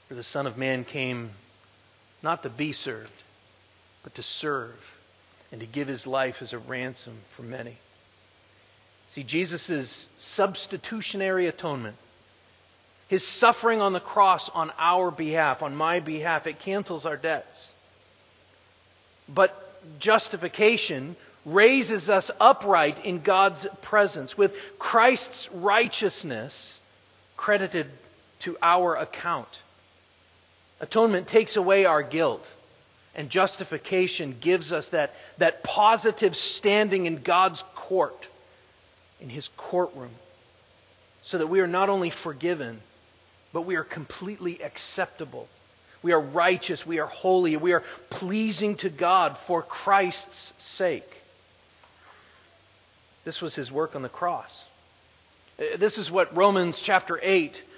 For 0.06 0.14
the 0.14 0.22
Son 0.22 0.46
of 0.46 0.56
Man 0.56 0.84
came 0.84 1.30
not 2.22 2.44
to 2.44 2.48
be 2.48 2.72
served, 2.72 3.23
but 4.04 4.14
to 4.14 4.22
serve 4.22 5.00
and 5.50 5.60
to 5.60 5.66
give 5.66 5.88
his 5.88 6.06
life 6.06 6.40
as 6.40 6.52
a 6.52 6.58
ransom 6.58 7.14
for 7.30 7.42
many. 7.42 7.78
See, 9.08 9.24
Jesus' 9.24 10.08
substitutionary 10.16 11.46
atonement, 11.46 11.96
his 13.08 13.26
suffering 13.26 13.80
on 13.80 13.92
the 13.92 14.00
cross 14.00 14.48
on 14.50 14.72
our 14.78 15.10
behalf, 15.10 15.62
on 15.62 15.74
my 15.74 16.00
behalf, 16.00 16.46
it 16.46 16.58
cancels 16.58 17.04
our 17.04 17.16
debts. 17.16 17.72
But 19.28 19.60
justification 19.98 21.16
raises 21.44 22.08
us 22.08 22.30
upright 22.40 23.04
in 23.04 23.20
God's 23.20 23.66
presence 23.82 24.36
with 24.36 24.58
Christ's 24.78 25.50
righteousness 25.52 26.80
credited 27.36 27.86
to 28.40 28.56
our 28.62 28.96
account. 28.96 29.60
Atonement 30.80 31.26
takes 31.26 31.56
away 31.56 31.84
our 31.84 32.02
guilt, 32.02 32.50
and 33.16 33.30
justification 33.30 34.36
gives 34.40 34.72
us 34.72 34.88
that, 34.90 35.14
that 35.38 35.62
positive 35.62 36.34
standing 36.34 37.06
in 37.06 37.22
God's 37.22 37.62
court, 37.74 38.28
in 39.20 39.28
His 39.28 39.48
courtroom, 39.56 40.10
so 41.22 41.38
that 41.38 41.46
we 41.46 41.60
are 41.60 41.66
not 41.66 41.88
only 41.88 42.10
forgiven, 42.10 42.80
but 43.52 43.62
we 43.62 43.76
are 43.76 43.84
completely 43.84 44.62
acceptable. 44.62 45.48
We 46.02 46.12
are 46.12 46.20
righteous, 46.20 46.84
we 46.84 46.98
are 46.98 47.06
holy, 47.06 47.56
we 47.56 47.72
are 47.72 47.82
pleasing 48.10 48.76
to 48.76 48.90
God 48.90 49.38
for 49.38 49.62
Christ's 49.62 50.52
sake. 50.58 51.22
This 53.24 53.40
was 53.40 53.54
His 53.54 53.72
work 53.72 53.96
on 53.96 54.02
the 54.02 54.08
cross. 54.08 54.68
Uh, 55.58 55.76
this 55.76 55.98
is 55.98 56.10
what 56.10 56.34
Romans 56.36 56.80
chapter 56.80 57.18
8 57.22 57.62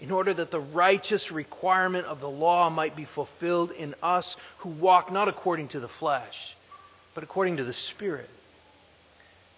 in 0.00 0.10
order 0.10 0.32
that 0.32 0.50
the 0.50 0.60
righteous 0.60 1.30
requirement 1.30 2.06
of 2.06 2.20
the 2.20 2.28
law 2.28 2.70
might 2.70 2.96
be 2.96 3.04
fulfilled 3.04 3.70
in 3.70 3.94
us 4.02 4.36
who 4.58 4.70
walk 4.70 5.12
not 5.12 5.28
according 5.28 5.68
to 5.68 5.80
the 5.80 5.88
flesh, 5.88 6.56
but 7.14 7.22
according 7.22 7.58
to 7.58 7.64
the 7.64 7.72
Spirit. 7.72 8.30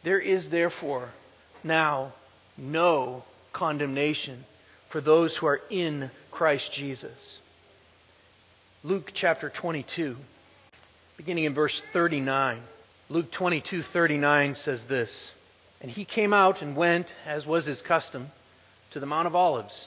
There 0.03 0.19
is 0.19 0.51
therefore 0.51 1.11
now 1.63 2.13
no 2.59 3.23
condemnation 3.53 4.45
for 4.89 5.01
those 5.01 5.37
who 5.37 5.47
are 5.47 5.61
in 5.71 6.11
Christ 6.33 6.73
Jesus. 6.73 7.41
Luke 8.83 9.13
chapter 9.15 9.49
22, 9.49 10.17
beginning 11.17 11.45
in 11.45 11.55
verse 11.55 11.81
39. 11.81 12.59
Luke 13.09 13.31
22, 13.31 13.81
39 13.81 14.57
says 14.57 14.87
this 14.87 15.31
And 15.81 15.89
he 15.89 16.05
came 16.05 16.33
out 16.33 16.63
and 16.63 16.75
went, 16.75 17.15
as 17.25 17.47
was 17.47 17.67
his 17.67 17.81
custom, 17.81 18.33
to 18.91 18.99
the 18.99 19.07
Mount 19.07 19.29
of 19.29 19.37
Olives 19.37 19.87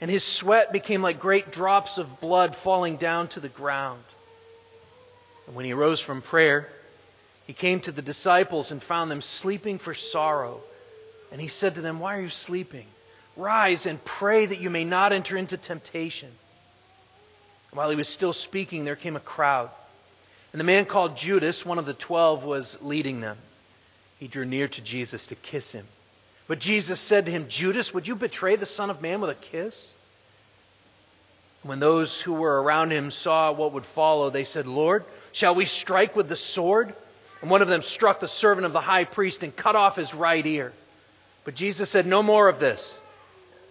and 0.00 0.10
his 0.10 0.24
sweat 0.24 0.72
became 0.72 1.02
like 1.02 1.20
great 1.20 1.52
drops 1.52 1.98
of 1.98 2.20
blood 2.20 2.56
falling 2.56 2.96
down 2.96 3.28
to 3.28 3.40
the 3.40 3.48
ground. 3.48 4.02
And 5.46 5.54
when 5.54 5.64
he 5.64 5.72
rose 5.72 6.00
from 6.00 6.22
prayer, 6.22 6.68
he 7.46 7.52
came 7.52 7.80
to 7.80 7.92
the 7.92 8.02
disciples 8.02 8.70
and 8.70 8.82
found 8.82 9.10
them 9.10 9.20
sleeping 9.20 9.78
for 9.78 9.92
sorrow. 9.92 10.60
And 11.32 11.40
he 11.40 11.48
said 11.48 11.74
to 11.74 11.80
them, 11.80 12.00
Why 12.00 12.16
are 12.16 12.22
you 12.22 12.28
sleeping? 12.28 12.86
Rise 13.36 13.86
and 13.86 14.04
pray 14.04 14.46
that 14.46 14.60
you 14.60 14.70
may 14.70 14.84
not 14.84 15.12
enter 15.12 15.36
into 15.36 15.56
temptation. 15.56 16.30
While 17.72 17.90
he 17.90 17.96
was 17.96 18.08
still 18.08 18.32
speaking, 18.32 18.84
there 18.84 18.96
came 18.96 19.16
a 19.16 19.20
crowd. 19.20 19.70
And 20.52 20.60
the 20.60 20.64
man 20.64 20.86
called 20.86 21.16
Judas, 21.16 21.64
one 21.64 21.78
of 21.78 21.86
the 21.86 21.94
twelve, 21.94 22.44
was 22.44 22.80
leading 22.82 23.20
them. 23.20 23.36
He 24.18 24.26
drew 24.28 24.44
near 24.44 24.66
to 24.68 24.82
Jesus 24.82 25.26
to 25.28 25.34
kiss 25.34 25.72
him. 25.72 25.86
But 26.50 26.58
Jesus 26.58 26.98
said 26.98 27.26
to 27.26 27.30
him, 27.30 27.46
Judas, 27.46 27.94
would 27.94 28.08
you 28.08 28.16
betray 28.16 28.56
the 28.56 28.66
Son 28.66 28.90
of 28.90 29.00
Man 29.00 29.20
with 29.20 29.30
a 29.30 29.36
kiss? 29.36 29.94
When 31.62 31.78
those 31.78 32.20
who 32.20 32.32
were 32.32 32.60
around 32.60 32.90
him 32.90 33.12
saw 33.12 33.52
what 33.52 33.72
would 33.72 33.86
follow, 33.86 34.30
they 34.30 34.42
said, 34.42 34.66
Lord, 34.66 35.04
shall 35.30 35.54
we 35.54 35.64
strike 35.64 36.16
with 36.16 36.28
the 36.28 36.34
sword? 36.34 36.92
And 37.40 37.52
one 37.52 37.62
of 37.62 37.68
them 37.68 37.82
struck 37.82 38.18
the 38.18 38.26
servant 38.26 38.66
of 38.66 38.72
the 38.72 38.80
high 38.80 39.04
priest 39.04 39.44
and 39.44 39.54
cut 39.54 39.76
off 39.76 39.94
his 39.94 40.12
right 40.12 40.44
ear. 40.44 40.72
But 41.44 41.54
Jesus 41.54 41.88
said, 41.88 42.04
No 42.04 42.20
more 42.20 42.48
of 42.48 42.58
this. 42.58 43.00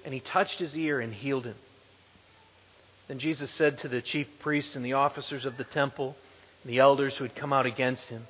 And 0.06 0.14
he 0.14 0.22
touched 0.22 0.60
his 0.60 0.78
ear 0.78 1.02
and 1.02 1.14
healed 1.14 1.44
him. 1.44 1.56
Then 3.10 3.20
Jesus 3.20 3.52
said 3.52 3.80
to 3.80 3.90
the 3.90 4.02
chief 4.02 4.40
priests 4.40 4.78
and 4.78 4.86
the 4.86 4.94
officers 4.94 5.44
of 5.44 5.58
the 5.58 5.66
temple, 5.66 6.16
and 6.64 6.72
the 6.72 6.80
elders 6.80 7.18
who 7.18 7.26
had 7.26 7.36
come 7.36 7.52
out 7.52 7.66
against 7.66 8.10
him, 8.10 8.26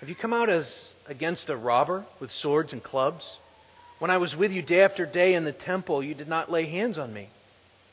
Have 0.00 0.08
you 0.08 0.14
come 0.14 0.32
out 0.32 0.48
as 0.48 0.94
against 1.06 1.50
a 1.50 1.56
robber 1.56 2.06
with 2.20 2.32
swords 2.32 2.72
and 2.72 2.82
clubs? 2.82 3.36
When 3.98 4.10
I 4.10 4.18
was 4.18 4.36
with 4.36 4.52
you 4.52 4.62
day 4.62 4.82
after 4.82 5.06
day 5.06 5.34
in 5.34 5.44
the 5.44 5.52
temple, 5.52 6.02
you 6.02 6.14
did 6.14 6.28
not 6.28 6.50
lay 6.50 6.66
hands 6.66 6.98
on 6.98 7.14
me. 7.14 7.28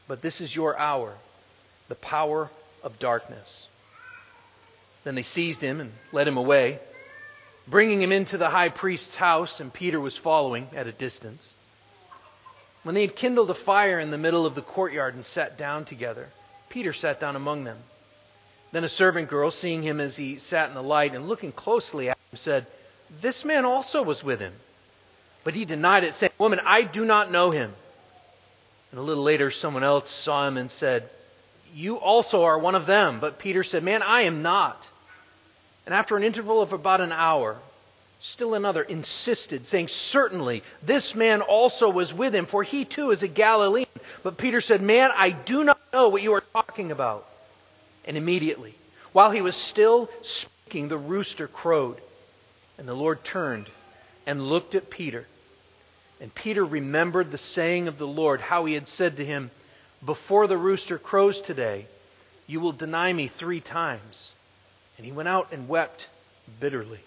But 0.07 0.21
this 0.21 0.41
is 0.41 0.55
your 0.55 0.77
hour, 0.77 1.15
the 1.87 1.95
power 1.95 2.49
of 2.83 2.99
darkness. 2.99 3.67
Then 5.03 5.15
they 5.15 5.21
seized 5.21 5.61
him 5.61 5.79
and 5.79 5.91
led 6.11 6.27
him 6.27 6.37
away, 6.37 6.79
bringing 7.67 8.01
him 8.01 8.11
into 8.11 8.37
the 8.37 8.49
high 8.49 8.69
priest's 8.69 9.15
house, 9.15 9.59
and 9.59 9.73
Peter 9.73 9.99
was 9.99 10.17
following 10.17 10.67
at 10.75 10.87
a 10.87 10.91
distance. 10.91 11.53
When 12.83 12.95
they 12.95 13.01
had 13.01 13.15
kindled 13.15 13.49
a 13.49 13.53
fire 13.53 13.99
in 13.99 14.11
the 14.11 14.17
middle 14.17 14.45
of 14.45 14.55
the 14.55 14.61
courtyard 14.61 15.15
and 15.15 15.25
sat 15.25 15.57
down 15.57 15.85
together, 15.85 16.29
Peter 16.67 16.91
sat 16.91 17.19
down 17.19 17.37
among 17.37 17.63
them. 17.63 17.77
Then 18.73 18.83
a 18.83 18.89
servant 18.89 19.29
girl, 19.29 19.51
seeing 19.51 19.83
him 19.83 20.01
as 20.01 20.17
he 20.17 20.37
sat 20.37 20.67
in 20.67 20.75
the 20.75 20.83
light 20.83 21.15
and 21.15 21.29
looking 21.29 21.53
closely 21.53 22.09
at 22.09 22.17
him, 22.17 22.37
said, 22.37 22.65
This 23.21 23.45
man 23.45 23.63
also 23.63 24.03
was 24.03 24.23
with 24.23 24.41
him. 24.41 24.53
But 25.43 25.55
he 25.55 25.65
denied 25.65 26.03
it, 26.03 26.13
saying, 26.13 26.31
Woman, 26.37 26.59
I 26.65 26.83
do 26.83 27.05
not 27.05 27.31
know 27.31 27.51
him. 27.51 27.73
And 28.91 28.99
a 28.99 29.03
little 29.03 29.23
later, 29.23 29.51
someone 29.51 29.83
else 29.83 30.09
saw 30.09 30.47
him 30.47 30.57
and 30.57 30.71
said, 30.71 31.09
You 31.73 31.97
also 31.97 32.43
are 32.43 32.57
one 32.57 32.75
of 32.75 32.85
them. 32.85 33.19
But 33.19 33.39
Peter 33.39 33.63
said, 33.63 33.83
Man, 33.83 34.01
I 34.01 34.21
am 34.21 34.41
not. 34.41 34.89
And 35.85 35.93
after 35.93 36.15
an 36.15 36.23
interval 36.23 36.61
of 36.61 36.71
about 36.71 37.01
an 37.01 37.11
hour, 37.11 37.57
still 38.19 38.53
another 38.53 38.83
insisted, 38.83 39.65
saying, 39.65 39.89
Certainly, 39.89 40.63
this 40.81 41.15
man 41.15 41.41
also 41.41 41.89
was 41.89 42.13
with 42.13 42.33
him, 42.33 42.45
for 42.45 42.63
he 42.63 42.85
too 42.85 43.11
is 43.11 43.23
a 43.23 43.27
Galilean. 43.27 43.87
But 44.21 44.37
Peter 44.37 44.61
said, 44.61 44.81
Man, 44.81 45.11
I 45.15 45.31
do 45.31 45.63
not 45.63 45.79
know 45.91 46.07
what 46.07 46.21
you 46.21 46.33
are 46.33 46.43
talking 46.53 46.91
about. 46.91 47.27
And 48.05 48.15
immediately, 48.15 48.75
while 49.11 49.31
he 49.31 49.41
was 49.41 49.55
still 49.55 50.09
speaking, 50.21 50.87
the 50.87 50.97
rooster 50.97 51.47
crowed. 51.47 51.97
And 52.77 52.87
the 52.87 52.93
Lord 52.93 53.23
turned 53.23 53.67
and 54.25 54.47
looked 54.47 54.75
at 54.75 54.89
Peter. 54.89 55.27
And 56.21 56.33
Peter 56.33 56.63
remembered 56.63 57.31
the 57.31 57.37
saying 57.37 57.87
of 57.87 57.97
the 57.97 58.07
Lord, 58.07 58.41
how 58.41 58.65
he 58.65 58.73
had 58.73 58.87
said 58.87 59.17
to 59.17 59.25
him, 59.25 59.51
Before 60.05 60.47
the 60.47 60.57
rooster 60.57 60.97
crows 60.97 61.41
today, 61.41 61.87
you 62.47 62.59
will 62.59 62.71
deny 62.71 63.11
me 63.13 63.27
three 63.27 63.59
times. 63.59 64.33
And 64.97 65.05
he 65.05 65.11
went 65.11 65.29
out 65.29 65.49
and 65.51 65.67
wept 65.67 66.07
bitterly. 66.59 66.99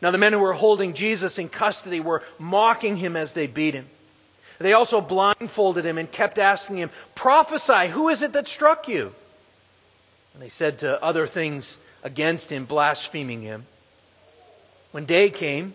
Now, 0.00 0.10
the 0.10 0.18
men 0.18 0.32
who 0.32 0.40
were 0.40 0.52
holding 0.52 0.94
Jesus 0.94 1.38
in 1.38 1.48
custody 1.48 2.00
were 2.00 2.24
mocking 2.38 2.96
him 2.96 3.14
as 3.16 3.34
they 3.34 3.46
beat 3.46 3.74
him. 3.74 3.86
They 4.58 4.72
also 4.72 5.00
blindfolded 5.00 5.84
him 5.84 5.98
and 5.98 6.10
kept 6.10 6.38
asking 6.38 6.76
him, 6.76 6.90
Prophesy, 7.14 7.88
who 7.88 8.08
is 8.08 8.22
it 8.22 8.32
that 8.32 8.48
struck 8.48 8.88
you? 8.88 9.12
And 10.34 10.42
they 10.42 10.48
said 10.48 10.78
to 10.80 11.02
other 11.02 11.26
things 11.26 11.78
against 12.02 12.50
him, 12.50 12.64
blaspheming 12.64 13.42
him. 13.42 13.66
When 14.90 15.04
day 15.04 15.30
came, 15.30 15.74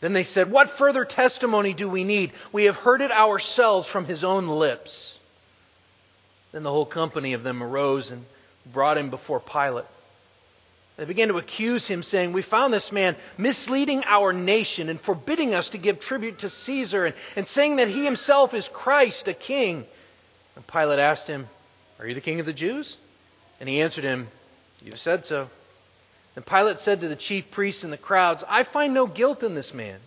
Then 0.00 0.12
they 0.12 0.22
said, 0.22 0.50
What 0.50 0.70
further 0.70 1.04
testimony 1.04 1.74
do 1.74 1.88
we 1.88 2.04
need? 2.04 2.32
We 2.52 2.64
have 2.64 2.76
heard 2.76 3.00
it 3.00 3.10
ourselves 3.10 3.88
from 3.88 4.06
his 4.06 4.22
own 4.22 4.46
lips. 4.46 5.18
Then 6.52 6.62
the 6.62 6.70
whole 6.70 6.86
company 6.86 7.32
of 7.32 7.42
them 7.42 7.62
arose 7.62 8.10
and 8.10 8.24
brought 8.72 8.98
him 8.98 9.10
before 9.10 9.40
Pilate. 9.40 9.84
They 10.96 11.04
began 11.04 11.28
to 11.28 11.38
accuse 11.38 11.86
him, 11.86 12.02
saying, 12.02 12.32
We 12.32 12.42
found 12.42 12.72
this 12.72 12.90
man 12.90 13.14
misleading 13.36 14.02
our 14.06 14.32
nation 14.32 14.88
and 14.88 15.00
forbidding 15.00 15.54
us 15.54 15.70
to 15.70 15.78
give 15.78 16.00
tribute 16.00 16.40
to 16.40 16.50
Caesar, 16.50 17.06
and, 17.06 17.14
and 17.36 17.46
saying 17.46 17.76
that 17.76 17.88
he 17.88 18.04
himself 18.04 18.52
is 18.52 18.68
Christ, 18.68 19.28
a 19.28 19.34
king. 19.34 19.86
And 20.56 20.66
Pilate 20.66 20.98
asked 20.98 21.28
him, 21.28 21.46
Are 22.00 22.06
you 22.06 22.14
the 22.14 22.20
king 22.20 22.40
of 22.40 22.46
the 22.46 22.52
Jews? 22.52 22.96
And 23.60 23.68
he 23.68 23.80
answered 23.80 24.04
him, 24.04 24.28
You 24.82 24.90
have 24.90 24.98
said 24.98 25.24
so. 25.24 25.48
And 26.38 26.46
Pilate 26.46 26.78
said 26.78 27.00
to 27.00 27.08
the 27.08 27.16
chief 27.16 27.50
priests 27.50 27.82
and 27.82 27.92
the 27.92 27.96
crowds, 27.96 28.44
I 28.48 28.62
find 28.62 28.94
no 28.94 29.08
guilt 29.08 29.42
in 29.42 29.56
this 29.56 29.74
man. 29.74 29.98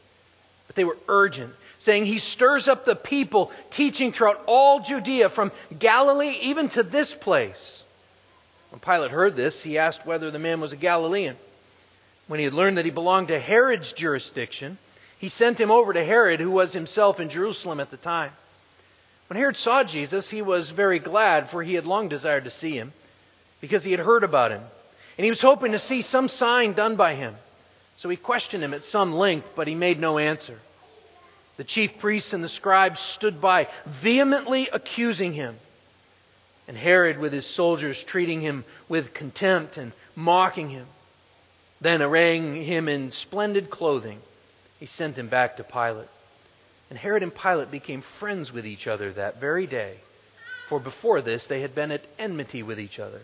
But 0.66 0.78
they 0.78 0.86
were 0.86 0.96
urgent, 1.10 1.54
saying, 1.78 2.06
He 2.06 2.20
stirs 2.20 2.70
up 2.70 2.86
the 2.86 2.96
people, 2.96 3.52
teaching 3.70 4.14
throughout 4.14 4.42
all 4.46 4.80
Judea, 4.80 5.28
from 5.28 5.52
Galilee 5.78 6.38
even 6.42 6.70
to 6.70 6.84
this 6.84 7.14
place. 7.14 7.84
When 8.70 8.80
Pilate 8.80 9.12
heard 9.12 9.36
this, 9.36 9.64
he 9.64 9.78
asked 9.78 10.06
whether 10.06 10.32
the 10.32 10.40
man 10.40 10.62
was 10.62 10.72
a 10.72 10.78
Galilean. 10.78 11.36
When 12.28 12.40
he 12.40 12.46
had 12.46 12.54
learned 12.54 12.78
that 12.78 12.86
he 12.86 12.92
belonged 12.92 13.28
to 13.28 13.38
Herod's 13.38 13.92
jurisdiction, 13.92 14.78
he 15.20 15.28
sent 15.28 15.60
him 15.60 15.70
over 15.70 15.92
to 15.92 16.06
Herod, 16.06 16.40
who 16.40 16.52
was 16.52 16.72
himself 16.72 17.20
in 17.20 17.28
Jerusalem 17.28 17.82
at 17.82 17.92
the 17.92 17.98
time. 17.98 18.32
When 19.28 19.36
Herod 19.36 19.58
saw 19.58 19.84
Jesus, 19.84 20.30
he 20.30 20.42
was 20.42 20.70
very 20.70 21.00
glad, 21.00 21.50
for 21.50 21.62
he 21.62 21.74
had 21.74 21.86
long 21.86 22.08
desired 22.08 22.46
to 22.46 22.50
see 22.50 22.78
him, 22.78 22.94
because 23.60 23.84
he 23.84 23.92
had 23.92 24.00
heard 24.00 24.24
about 24.24 24.52
him. 24.52 24.62
And 25.22 25.26
he 25.26 25.30
was 25.30 25.44
hoping 25.44 25.74
to 25.74 25.78
see 25.78 26.02
some 26.02 26.28
sign 26.28 26.74
done 26.74 26.96
by 26.96 27.14
him. 27.14 27.36
So 27.96 28.10
he 28.10 28.18
questioned 28.18 28.64
him 28.64 28.74
at 28.74 28.86
some 28.86 29.14
length, 29.14 29.52
but 29.56 29.68
he 29.68 29.76
made 29.76 30.00
no 30.00 30.18
answer. 30.18 30.58
The 31.58 31.64
chief 31.64 32.00
priests 32.00 32.34
and 32.34 32.44
the 32.44 32.50
scribes 32.50 33.02
stood 33.02 33.40
by, 33.40 33.68
vehemently 33.86 34.68
accusing 34.74 35.34
him 35.34 35.58
and 36.68 36.76
Herod 36.76 37.20
with 37.20 37.34
his 37.34 37.46
soldiers 37.46 38.04
treating 38.04 38.42
him 38.42 38.66
with 38.90 39.14
contempt 39.14 39.78
and 39.78 39.92
mocking 40.16 40.70
him. 40.70 40.88
Then, 41.80 42.02
arraying 42.02 42.56
him 42.56 42.90
in 42.90 43.12
splendid 43.12 43.70
clothing, 43.70 44.22
he 44.80 44.88
sent 44.88 45.20
him 45.20 45.28
back 45.28 45.56
to 45.58 45.64
Pilate. 45.64 46.10
And 46.90 46.98
Herod 46.98 47.22
and 47.22 47.36
Pilate 47.36 47.70
became 47.70 48.02
friends 48.02 48.52
with 48.52 48.66
each 48.66 48.88
other 48.88 49.12
that 49.12 49.40
very 49.40 49.68
day, 49.68 49.98
for 50.66 50.80
before 50.80 51.22
this 51.22 51.46
they 51.46 51.62
had 51.62 51.76
been 51.76 51.92
at 51.92 52.06
enmity 52.18 52.64
with 52.64 52.80
each 52.80 52.98
other. 52.98 53.22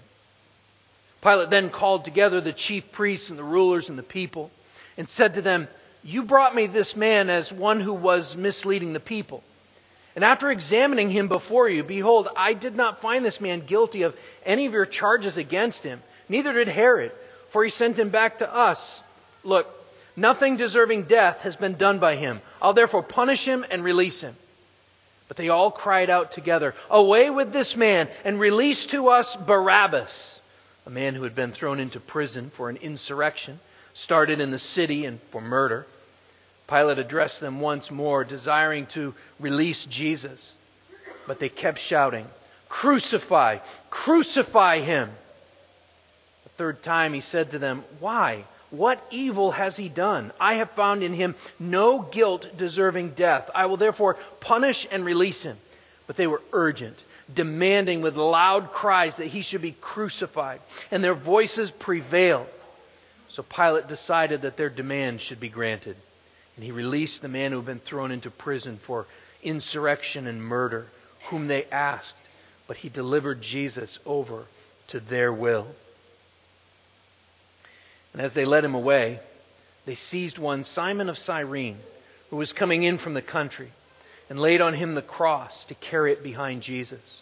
Pilate 1.22 1.50
then 1.50 1.70
called 1.70 2.06
together 2.06 2.40
the 2.40 2.54
chief 2.54 2.92
priests 2.92 3.30
and 3.30 3.40
the 3.40 3.44
rulers 3.44 3.90
and 3.90 3.98
the 3.98 4.04
people 4.04 4.52
and 4.98 5.08
said 5.08 5.34
to 5.36 5.42
them, 5.42 5.68
You 6.04 6.24
brought 6.24 6.56
me 6.56 6.68
this 6.68 6.96
man 6.96 7.30
as 7.30 7.52
one 7.54 7.80
who 7.80 7.94
was 7.94 8.38
misleading 8.38 8.94
the 8.94 9.00
people. 9.00 9.44
And 10.16 10.24
after 10.24 10.50
examining 10.50 11.12
him 11.12 11.28
before 11.28 11.70
you, 11.70 11.84
behold, 11.84 12.28
I 12.36 12.54
did 12.54 12.76
not 12.76 13.02
find 13.02 13.24
this 13.24 13.40
man 13.40 13.62
guilty 13.62 14.02
of 14.02 14.18
any 14.46 14.66
of 14.66 14.74
your 14.74 14.88
charges 14.88 15.38
against 15.38 15.84
him. 15.84 16.02
Neither 16.28 16.54
did 16.54 16.68
Herod, 16.68 17.12
for 17.50 17.64
he 17.64 17.70
sent 17.70 18.00
him 18.00 18.10
back 18.10 18.40
to 18.40 18.52
us. 18.54 19.04
Look, 19.44 19.68
nothing 20.16 20.58
deserving 20.58 21.04
death 21.04 21.42
has 21.42 21.56
been 21.56 21.76
done 21.76 22.00
by 22.00 22.16
him. 22.16 22.42
I'll 22.62 22.74
therefore 22.74 23.04
punish 23.04 23.46
him 23.46 23.64
and 23.70 23.84
release 23.84 24.22
him. 24.22 24.36
But 25.28 25.38
they 25.38 25.50
all 25.50 25.70
cried 25.72 26.10
out 26.10 26.32
together, 26.32 26.74
Away 26.90 27.30
with 27.30 27.54
this 27.54 27.76
man, 27.76 28.08
and 28.26 28.40
release 28.40 28.88
to 28.88 29.10
us 29.10 29.36
Barabbas, 29.36 30.37
a 30.88 30.90
man 30.90 31.16
who 31.16 31.24
had 31.24 31.36
been 31.36 31.52
thrown 31.52 31.82
into 31.82 32.00
prison 32.00 32.50
for 32.50 32.70
an 32.70 32.78
insurrection, 32.78 33.60
started 33.94 34.40
in 34.40 34.52
the 34.52 34.60
city, 34.60 35.04
and 35.04 35.22
for 35.24 35.42
murder. 35.42 35.86
Pilate 36.66 36.98
addressed 36.98 37.42
them 37.42 37.60
once 37.60 37.92
more, 37.92 38.24
desiring 38.24 38.86
to 38.88 39.14
release 39.38 39.86
Jesus. 39.86 40.56
But 41.28 41.40
they 41.40 41.50
kept 41.50 41.80
shouting, 41.80 42.26
Crucify! 42.70 43.58
Crucify 43.90 44.80
him! 44.80 45.10
The 46.44 46.50
third 46.52 46.82
time 46.82 47.14
he 47.14 47.20
said 47.20 47.52
to 47.52 47.60
them, 47.60 47.84
Why? 48.00 48.46
What 48.70 49.06
evil 49.12 49.52
has 49.52 49.76
he 49.76 49.90
done? 49.90 50.32
I 50.40 50.54
have 50.56 50.72
found 50.72 51.04
in 51.04 51.14
him 51.14 51.36
no 51.60 52.00
guilt 52.00 52.58
deserving 52.58 53.12
death. 53.12 53.50
I 53.54 53.66
will 53.66 53.78
therefore 53.78 54.16
punish 54.40 54.88
and 54.90 55.04
release 55.04 55.44
him. 55.44 55.58
But 56.06 56.16
they 56.16 56.28
were 56.28 56.42
urgent, 56.54 57.04
demanding 57.34 58.02
with 58.02 58.16
loud 58.16 58.72
cries 58.72 59.18
that 59.18 59.28
he 59.28 59.42
should 59.42 59.62
be 59.62 59.76
crucified. 59.82 60.62
And 60.92 61.04
their 61.04 61.14
voices 61.14 61.72
prevailed. 61.72 62.48
So 63.28 63.44
Pilate 63.44 63.88
decided 63.88 64.42
that 64.42 64.58
their 64.58 64.70
demand 64.70 65.22
should 65.22 65.40
be 65.40 65.50
granted. 65.50 65.98
And 66.56 66.66
he 66.66 66.72
released 66.72 67.22
the 67.22 67.28
man 67.28 67.52
who 67.52 67.58
had 67.58 67.66
been 67.66 67.80
thrown 67.80 68.12
into 68.12 68.32
prison 68.32 68.78
for 68.78 69.06
insurrection 69.44 70.28
and 70.28 70.44
murder, 70.44 70.88
whom 71.26 71.48
they 71.48 71.66
asked, 71.66 72.16
but 72.68 72.78
he 72.78 72.90
delivered 72.90 73.42
Jesus 73.42 74.00
over 74.06 74.46
to 74.88 75.00
their 75.00 75.32
will. 75.32 75.68
And 78.14 78.22
as 78.22 78.34
they 78.34 78.46
led 78.46 78.66
him 78.66 78.74
away, 78.74 79.20
they 79.86 79.96
seized 79.96 80.40
one, 80.40 80.64
Simon 80.64 81.10
of 81.10 81.18
Cyrene, 81.18 81.78
who 82.30 82.38
was 82.38 82.54
coming 82.54 82.84
in 82.84 82.98
from 82.98 83.14
the 83.14 83.22
country, 83.22 83.70
and 84.30 84.40
laid 84.40 84.62
on 84.62 84.74
him 84.74 84.96
the 84.96 85.02
cross 85.02 85.66
to 85.66 85.76
carry 85.76 86.12
it 86.12 86.24
behind 86.24 86.62
Jesus. 86.62 87.22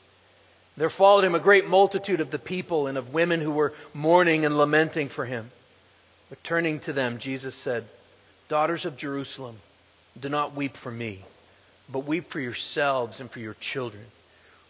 There 0.78 0.90
followed 0.90 1.24
him 1.24 1.36
a 1.36 1.40
great 1.40 1.68
multitude 1.68 2.20
of 2.20 2.32
the 2.32 2.40
people 2.40 2.88
and 2.88 2.98
of 2.98 3.14
women 3.14 3.42
who 3.42 3.52
were 3.52 3.74
mourning 3.94 4.46
and 4.46 4.58
lamenting 4.58 5.08
for 5.08 5.26
him. 5.26 5.52
But 6.30 6.44
turning 6.44 6.80
to 6.82 6.94
them, 6.94 7.18
Jesus 7.18 7.56
said, 7.56 7.86
Daughters 8.50 8.86
of 8.86 8.98
Jerusalem, 8.98 9.58
do 10.20 10.30
not 10.30 10.56
weep 10.56 10.76
for 10.76 10.92
me, 10.92 11.24
but 11.90 12.00
weep 12.00 12.28
for 12.28 12.40
yourselves 12.40 13.20
and 13.20 13.30
for 13.30 13.40
your 13.40 13.54
children. 13.56 14.06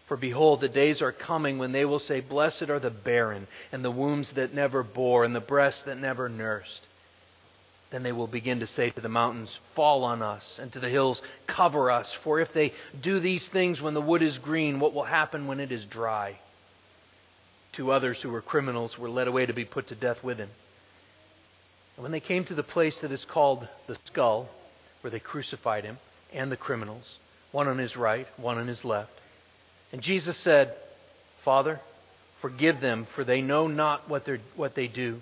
For 0.06 0.18
behold, 0.18 0.62
the 0.62 0.70
days 0.70 1.02
are 1.02 1.12
coming 1.12 1.58
when 1.58 1.72
they 1.72 1.86
will 1.86 2.00
say, 2.00 2.20
Blessed 2.20 2.70
are 2.70 2.80
the 2.80 2.92
barren, 2.92 3.48
and 3.72 3.84
the 3.84 3.92
wombs 3.92 4.34
that 4.34 4.54
never 4.54 4.84
bore, 4.84 5.24
and 5.24 5.36
the 5.36 5.40
breasts 5.40 5.84
that 5.84 5.98
never 5.98 6.30
nursed. 6.30 6.86
Then 7.92 8.04
they 8.04 8.12
will 8.12 8.28
begin 8.28 8.60
to 8.60 8.68
say 8.68 8.90
to 8.90 9.02
the 9.02 9.10
mountains, 9.10 9.56
Fall 9.56 10.04
on 10.04 10.22
us, 10.22 10.60
and 10.60 10.72
to 10.74 10.80
the 10.80 10.90
hills, 10.90 11.22
Cover 11.48 11.92
us. 11.92 12.14
For 12.14 12.40
if 12.40 12.52
they 12.52 12.74
do 13.00 13.20
these 13.20 13.48
things 13.48 13.82
when 13.82 13.94
the 13.94 14.02
wood 14.02 14.22
is 14.22 14.40
green, 14.40 14.80
what 14.80 14.94
will 14.94 15.04
happen 15.04 15.48
when 15.48 15.60
it 15.60 15.72
is 15.72 15.86
dry? 15.86 16.36
Two 17.72 17.92
others 17.92 18.22
who 18.22 18.30
were 18.30 18.42
criminals 18.42 18.98
were 18.98 19.10
led 19.10 19.28
away 19.28 19.46
to 19.46 19.54
be 19.54 19.66
put 19.66 19.88
to 19.88 19.96
death 19.96 20.24
with 20.24 20.40
him. 20.40 20.50
And 21.96 22.04
when 22.04 22.12
they 22.12 22.20
came 22.20 22.44
to 22.46 22.54
the 22.54 22.64
place 22.64 23.02
that 23.02 23.12
is 23.12 23.26
called 23.26 23.68
the 23.88 23.98
skull, 24.06 24.50
where 25.02 25.12
they 25.12 25.20
crucified 25.20 25.84
him 25.84 25.98
and 26.34 26.52
the 26.52 26.58
criminals, 26.58 27.20
one 27.52 27.68
on 27.68 27.78
his 27.78 27.96
right, 27.96 28.28
one 28.38 28.58
on 28.58 28.68
his 28.68 28.84
left, 28.84 29.20
and 29.92 30.02
Jesus 30.02 30.36
said, 30.36 30.76
Father, 31.38 31.80
forgive 32.38 32.82
them, 32.82 33.06
for 33.06 33.24
they 33.24 33.42
know 33.42 33.68
not 33.68 34.10
what, 34.10 34.28
what 34.56 34.76
they 34.76 34.88
do. 34.88 35.22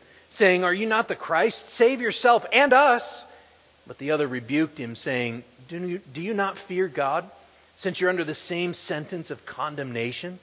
saying, 0.31 0.63
Are 0.63 0.73
you 0.73 0.87
not 0.87 1.07
the 1.07 1.15
Christ? 1.15 1.69
Save 1.69 2.01
yourself 2.01 2.45
and 2.51 2.73
us. 2.73 3.25
But 3.85 3.99
the 3.99 4.11
other 4.11 4.27
rebuked 4.27 4.79
him, 4.79 4.95
saying, 4.95 5.43
Do 5.67 5.85
you, 5.85 5.99
do 6.13 6.21
you 6.21 6.33
not 6.33 6.57
fear 6.57 6.87
God, 6.87 7.29
since 7.75 8.01
you're 8.01 8.09
under 8.09 8.23
the 8.23 8.33
same 8.33 8.73
sentence 8.73 9.29
of 9.29 9.45
condemnation? 9.45 10.39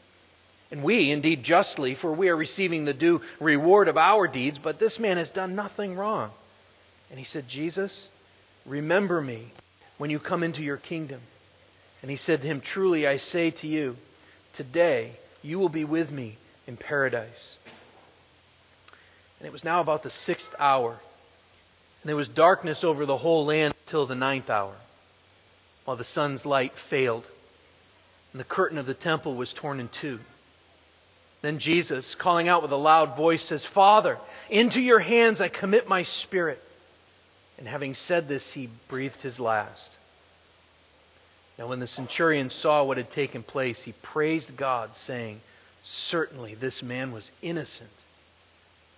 And 0.71 0.83
we, 0.83 1.11
indeed, 1.11 1.43
justly, 1.43 1.95
for 1.95 2.13
we 2.13 2.29
are 2.29 2.37
receiving 2.37 2.85
the 2.85 2.93
due 2.93 3.23
reward 3.41 3.89
of 3.89 3.97
our 3.97 4.29
deeds, 4.29 4.59
but 4.59 4.79
this 4.79 4.99
man 4.99 5.17
has 5.17 5.31
done 5.31 5.55
nothing 5.55 5.97
wrong. 5.97 6.31
And 7.11 7.19
he 7.19 7.25
said, 7.25 7.49
Jesus, 7.49 8.11
remember 8.67 9.23
me 9.23 9.49
when 9.97 10.11
you 10.11 10.19
come 10.19 10.43
into 10.43 10.63
your 10.63 10.77
kingdom. 10.77 11.21
And 12.03 12.11
he 12.11 12.17
said 12.19 12.43
to 12.43 12.47
him, 12.47 12.61
Truly 12.61 13.07
I 13.07 13.17
say 13.17 13.51
to 13.53 13.67
you, 13.67 13.97
today 14.53 15.13
you 15.43 15.59
will 15.59 15.71
be 15.71 15.85
with 15.85 16.13
me 16.13 16.37
in 16.67 16.77
paradise. 16.77 17.58
And 19.39 19.47
it 19.47 19.53
was 19.53 19.65
now 19.65 19.81
about 19.81 20.03
the 20.03 20.11
sixth 20.11 20.55
hour. 20.59 20.91
And 20.91 22.09
there 22.09 22.17
was 22.17 22.29
darkness 22.29 22.85
over 22.85 23.07
the 23.07 23.19
whole 23.19 23.45
land 23.45 23.75
till 23.87 24.07
the 24.07 24.15
ninth 24.15 24.51
hour, 24.51 24.75
while 25.85 25.97
the 25.97 26.05
sun's 26.05 26.45
light 26.45 26.73
failed, 26.73 27.25
and 28.33 28.41
the 28.41 28.45
curtain 28.45 28.79
of 28.79 28.87
the 28.87 28.95
temple 28.95 29.35
was 29.35 29.53
torn 29.53 29.81
in 29.81 29.89
two. 29.89 30.21
Then 31.41 31.59
Jesus, 31.59 32.15
calling 32.15 32.49
out 32.49 32.63
with 32.63 32.73
a 32.73 32.77
loud 32.77 33.17
voice, 33.17 33.45
says, 33.45 33.65
Father, 33.65 34.19
into 34.51 34.81
your 34.81 34.99
hands 34.99 35.41
I 35.41 35.49
commit 35.49 35.89
my 35.89 36.03
spirit. 36.03 36.63
And 37.59 37.69
having 37.69 37.95
said 37.95 38.29
this, 38.29 38.53
he 38.53 38.69
breathed 38.89 39.23
his 39.23 39.39
last. 39.39 39.97
Now, 41.59 41.67
when 41.67 41.81
the 41.81 41.89
centurion 41.89 42.51
saw 42.51 42.85
what 42.85 42.99
had 42.99 43.11
taken 43.11 43.43
place, 43.43 43.83
he 43.83 43.93
praised 43.93 44.57
God, 44.57 44.95
saying, 44.97 45.41
Certainly 45.83 46.55
this 46.55 46.83
man 46.83 47.13
was 47.13 47.33
innocent. 47.43 47.91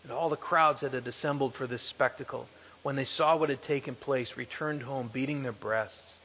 And 0.02 0.12
all 0.12 0.28
the 0.28 0.36
crowds 0.36 0.80
that 0.80 0.94
had 0.94 1.06
assembled 1.06 1.54
for 1.54 1.66
this 1.66 1.82
spectacle, 1.82 2.48
when 2.82 2.96
they 2.96 3.04
saw 3.04 3.36
what 3.36 3.50
had 3.50 3.62
taken 3.62 3.94
place, 3.94 4.36
returned 4.36 4.82
home 4.82 5.10
beating 5.12 5.42
their 5.42 5.52
breasts. 5.52 6.18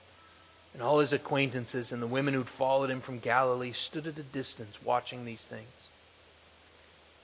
And 0.74 0.82
all 0.82 1.00
his 1.00 1.14
acquaintances 1.14 1.92
and 1.92 2.02
the 2.02 2.08
women 2.08 2.34
who'd 2.34 2.48
followed 2.48 2.90
him 2.90 3.02
from 3.02 3.20
Galilee 3.20 3.72
stood 3.72 4.08
at 4.08 4.20
a 4.20 4.24
distance 4.24 4.84
watching 4.84 5.24
these 5.24 5.44
things. 5.44 5.88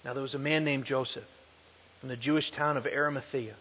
Now 0.03 0.13
there 0.13 0.21
was 0.21 0.35
a 0.35 0.39
man 0.39 0.63
named 0.63 0.85
Joseph 0.85 1.29
from 1.99 2.09
the 2.09 2.17
Jewish 2.17 2.51
town 2.51 2.77
of 2.77 2.87
Arimathea. 2.87 3.55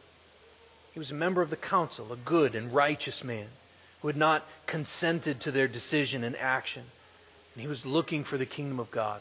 He 0.92 0.98
was 0.98 1.11
a 1.11 1.14
member 1.14 1.42
of 1.42 1.50
the 1.50 1.57
council, 1.57 2.12
a 2.12 2.16
good 2.16 2.55
and 2.55 2.72
righteous 2.72 3.22
man 3.22 3.48
who 4.00 4.09
had 4.09 4.16
not 4.16 4.46
consented 4.66 5.40
to 5.40 5.50
their 5.50 5.68
decision 5.68 6.24
and 6.24 6.37
action. 6.37 6.85
And 7.55 7.62
he 7.62 7.68
was 7.68 7.85
looking 7.85 8.24
for 8.24 8.38
the 8.38 8.46
kingdom 8.46 8.81
of 8.81 8.90
God. 8.90 9.20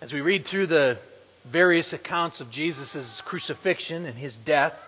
As 0.00 0.14
we 0.14 0.22
read 0.22 0.46
through 0.46 0.68
the 0.68 0.96
various 1.44 1.92
accounts 1.92 2.40
of 2.40 2.50
Jesus' 2.50 3.20
crucifixion 3.20 4.06
and 4.06 4.16
his 4.16 4.34
death, 4.34 4.86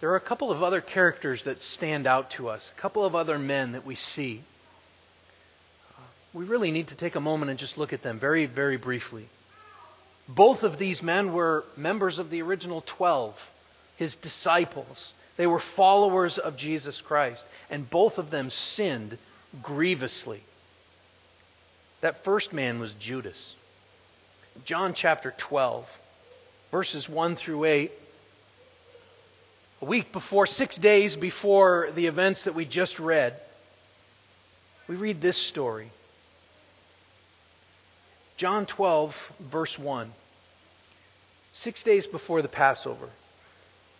there 0.00 0.10
are 0.10 0.16
a 0.16 0.20
couple 0.20 0.50
of 0.50 0.62
other 0.62 0.82
characters 0.82 1.44
that 1.44 1.62
stand 1.62 2.06
out 2.06 2.30
to 2.32 2.50
us, 2.50 2.70
a 2.76 2.80
couple 2.80 3.02
of 3.02 3.14
other 3.14 3.38
men 3.38 3.72
that 3.72 3.86
we 3.86 3.94
see. 3.94 4.42
We 6.34 6.44
really 6.44 6.70
need 6.70 6.88
to 6.88 6.94
take 6.94 7.14
a 7.14 7.20
moment 7.20 7.48
and 7.50 7.58
just 7.58 7.78
look 7.78 7.94
at 7.94 8.02
them 8.02 8.18
very, 8.18 8.44
very 8.44 8.76
briefly. 8.76 9.24
Both 10.28 10.62
of 10.62 10.76
these 10.76 11.02
men 11.02 11.32
were 11.32 11.64
members 11.74 12.18
of 12.18 12.28
the 12.28 12.42
original 12.42 12.82
12, 12.84 13.50
his 13.96 14.16
disciples. 14.16 15.14
They 15.38 15.46
were 15.46 15.58
followers 15.58 16.36
of 16.36 16.58
Jesus 16.58 17.00
Christ, 17.00 17.46
and 17.70 17.88
both 17.88 18.18
of 18.18 18.28
them 18.28 18.50
sinned 18.50 19.16
grievously. 19.62 20.42
That 22.02 22.22
first 22.22 22.52
man 22.52 22.80
was 22.80 22.92
Judas. 22.92 23.54
John 24.64 24.94
chapter 24.94 25.34
12, 25.36 26.00
verses 26.70 27.08
1 27.08 27.36
through 27.36 27.64
8. 27.64 27.92
A 29.80 29.84
week 29.84 30.12
before, 30.12 30.46
six 30.46 30.76
days 30.76 31.16
before 31.16 31.90
the 31.94 32.06
events 32.06 32.44
that 32.44 32.54
we 32.54 32.64
just 32.64 32.98
read, 32.98 33.34
we 34.88 34.96
read 34.96 35.20
this 35.20 35.36
story. 35.36 35.90
John 38.36 38.66
12, 38.66 39.32
verse 39.40 39.78
1. 39.78 40.10
Six 41.52 41.82
days 41.82 42.06
before 42.06 42.42
the 42.42 42.48
Passover, 42.48 43.10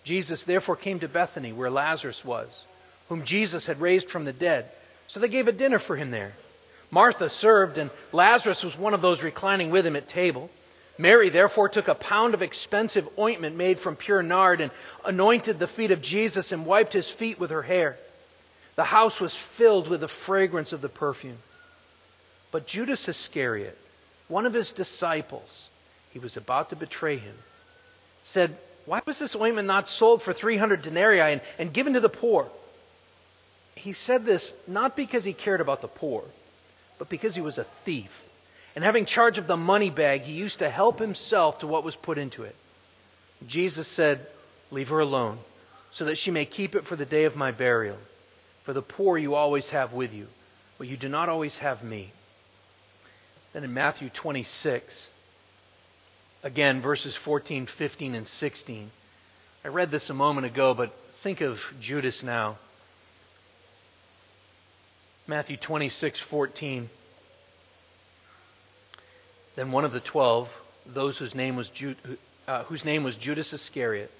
Jesus 0.04 0.44
therefore 0.44 0.76
came 0.76 1.00
to 1.00 1.08
Bethany, 1.08 1.52
where 1.52 1.70
Lazarus 1.70 2.24
was, 2.24 2.64
whom 3.08 3.24
Jesus 3.24 3.66
had 3.66 3.80
raised 3.80 4.08
from 4.08 4.24
the 4.24 4.32
dead. 4.32 4.66
So 5.06 5.18
they 5.20 5.28
gave 5.28 5.48
a 5.48 5.52
dinner 5.52 5.78
for 5.78 5.96
him 5.96 6.10
there. 6.10 6.34
Martha 6.90 7.28
served, 7.28 7.78
and 7.78 7.90
Lazarus 8.12 8.64
was 8.64 8.76
one 8.76 8.94
of 8.94 9.02
those 9.02 9.22
reclining 9.22 9.70
with 9.70 9.86
him 9.86 9.96
at 9.96 10.08
table. 10.08 10.50
Mary 10.96 11.28
therefore 11.28 11.68
took 11.68 11.86
a 11.86 11.94
pound 11.94 12.34
of 12.34 12.42
expensive 12.42 13.08
ointment 13.18 13.56
made 13.56 13.78
from 13.78 13.94
pure 13.94 14.22
nard 14.22 14.60
and 14.60 14.72
anointed 15.04 15.58
the 15.58 15.66
feet 15.66 15.90
of 15.90 16.02
Jesus 16.02 16.50
and 16.50 16.66
wiped 16.66 16.92
his 16.92 17.10
feet 17.10 17.38
with 17.38 17.50
her 17.50 17.62
hair. 17.62 17.96
The 18.74 18.84
house 18.84 19.20
was 19.20 19.34
filled 19.34 19.88
with 19.88 20.00
the 20.00 20.08
fragrance 20.08 20.72
of 20.72 20.80
the 20.80 20.88
perfume. 20.88 21.38
But 22.50 22.66
Judas 22.66 23.08
Iscariot, 23.08 23.76
one 24.26 24.46
of 24.46 24.54
his 24.54 24.72
disciples, 24.72 25.68
he 26.12 26.18
was 26.18 26.36
about 26.36 26.70
to 26.70 26.76
betray 26.76 27.18
him, 27.18 27.34
said, 28.24 28.56
Why 28.86 29.02
was 29.04 29.18
this 29.18 29.36
ointment 29.36 29.68
not 29.68 29.88
sold 29.88 30.22
for 30.22 30.32
300 30.32 30.82
denarii 30.82 31.20
and, 31.20 31.40
and 31.58 31.72
given 31.72 31.92
to 31.92 32.00
the 32.00 32.08
poor? 32.08 32.48
He 33.76 33.92
said 33.92 34.24
this 34.24 34.54
not 34.66 34.96
because 34.96 35.24
he 35.24 35.32
cared 35.32 35.60
about 35.60 35.82
the 35.82 35.88
poor 35.88 36.24
but 36.98 37.08
because 37.08 37.34
he 37.34 37.40
was 37.40 37.58
a 37.58 37.64
thief. 37.64 38.24
And 38.74 38.84
having 38.84 39.04
charge 39.04 39.38
of 39.38 39.46
the 39.46 39.56
money 39.56 39.90
bag, 39.90 40.22
he 40.22 40.32
used 40.32 40.58
to 40.60 40.70
help 40.70 40.98
himself 40.98 41.60
to 41.60 41.66
what 41.66 41.84
was 41.84 41.96
put 41.96 42.18
into 42.18 42.44
it. 42.44 42.54
Jesus 43.46 43.88
said, 43.88 44.26
Leave 44.70 44.90
her 44.90 45.00
alone. 45.00 45.38
so 45.90 46.04
that 46.04 46.18
she 46.18 46.30
may 46.30 46.44
keep 46.44 46.74
it 46.74 46.84
for 46.84 46.96
the 46.96 47.06
day 47.06 47.24
of 47.24 47.34
my 47.34 47.50
burial. 47.50 47.96
For 48.62 48.74
the 48.74 48.82
poor 48.82 49.16
you 49.16 49.34
always 49.34 49.70
have 49.70 49.94
with 49.94 50.12
you, 50.12 50.26
but 50.76 50.86
you 50.86 50.98
do 50.98 51.08
not 51.08 51.30
always 51.30 51.58
have 51.58 51.82
me. 51.82 52.12
Then 53.54 53.64
in 53.64 53.72
Matthew 53.72 54.10
26, 54.10 55.10
again, 56.44 56.80
verses 56.80 57.16
14, 57.16 57.64
15, 57.64 58.14
and 58.14 58.28
16. 58.28 58.90
I 59.64 59.68
read 59.68 59.90
this 59.90 60.10
a 60.10 60.14
moment 60.14 60.46
ago, 60.46 60.74
but 60.74 60.92
think 61.22 61.40
of 61.40 61.74
Judas 61.80 62.22
now. 62.22 62.58
Matthew 65.28 65.58
26, 65.58 66.18
14. 66.20 66.88
Then 69.56 69.72
one 69.72 69.84
of 69.84 69.92
the 69.92 70.00
twelve, 70.00 70.58
those 70.86 71.18
whose 71.18 71.34
name 71.34 71.54
was, 71.54 71.70
uh, 72.48 72.62
whose 72.64 72.82
name 72.82 73.04
was 73.04 73.14
Judas 73.14 73.52
Iscariot, 73.52 74.10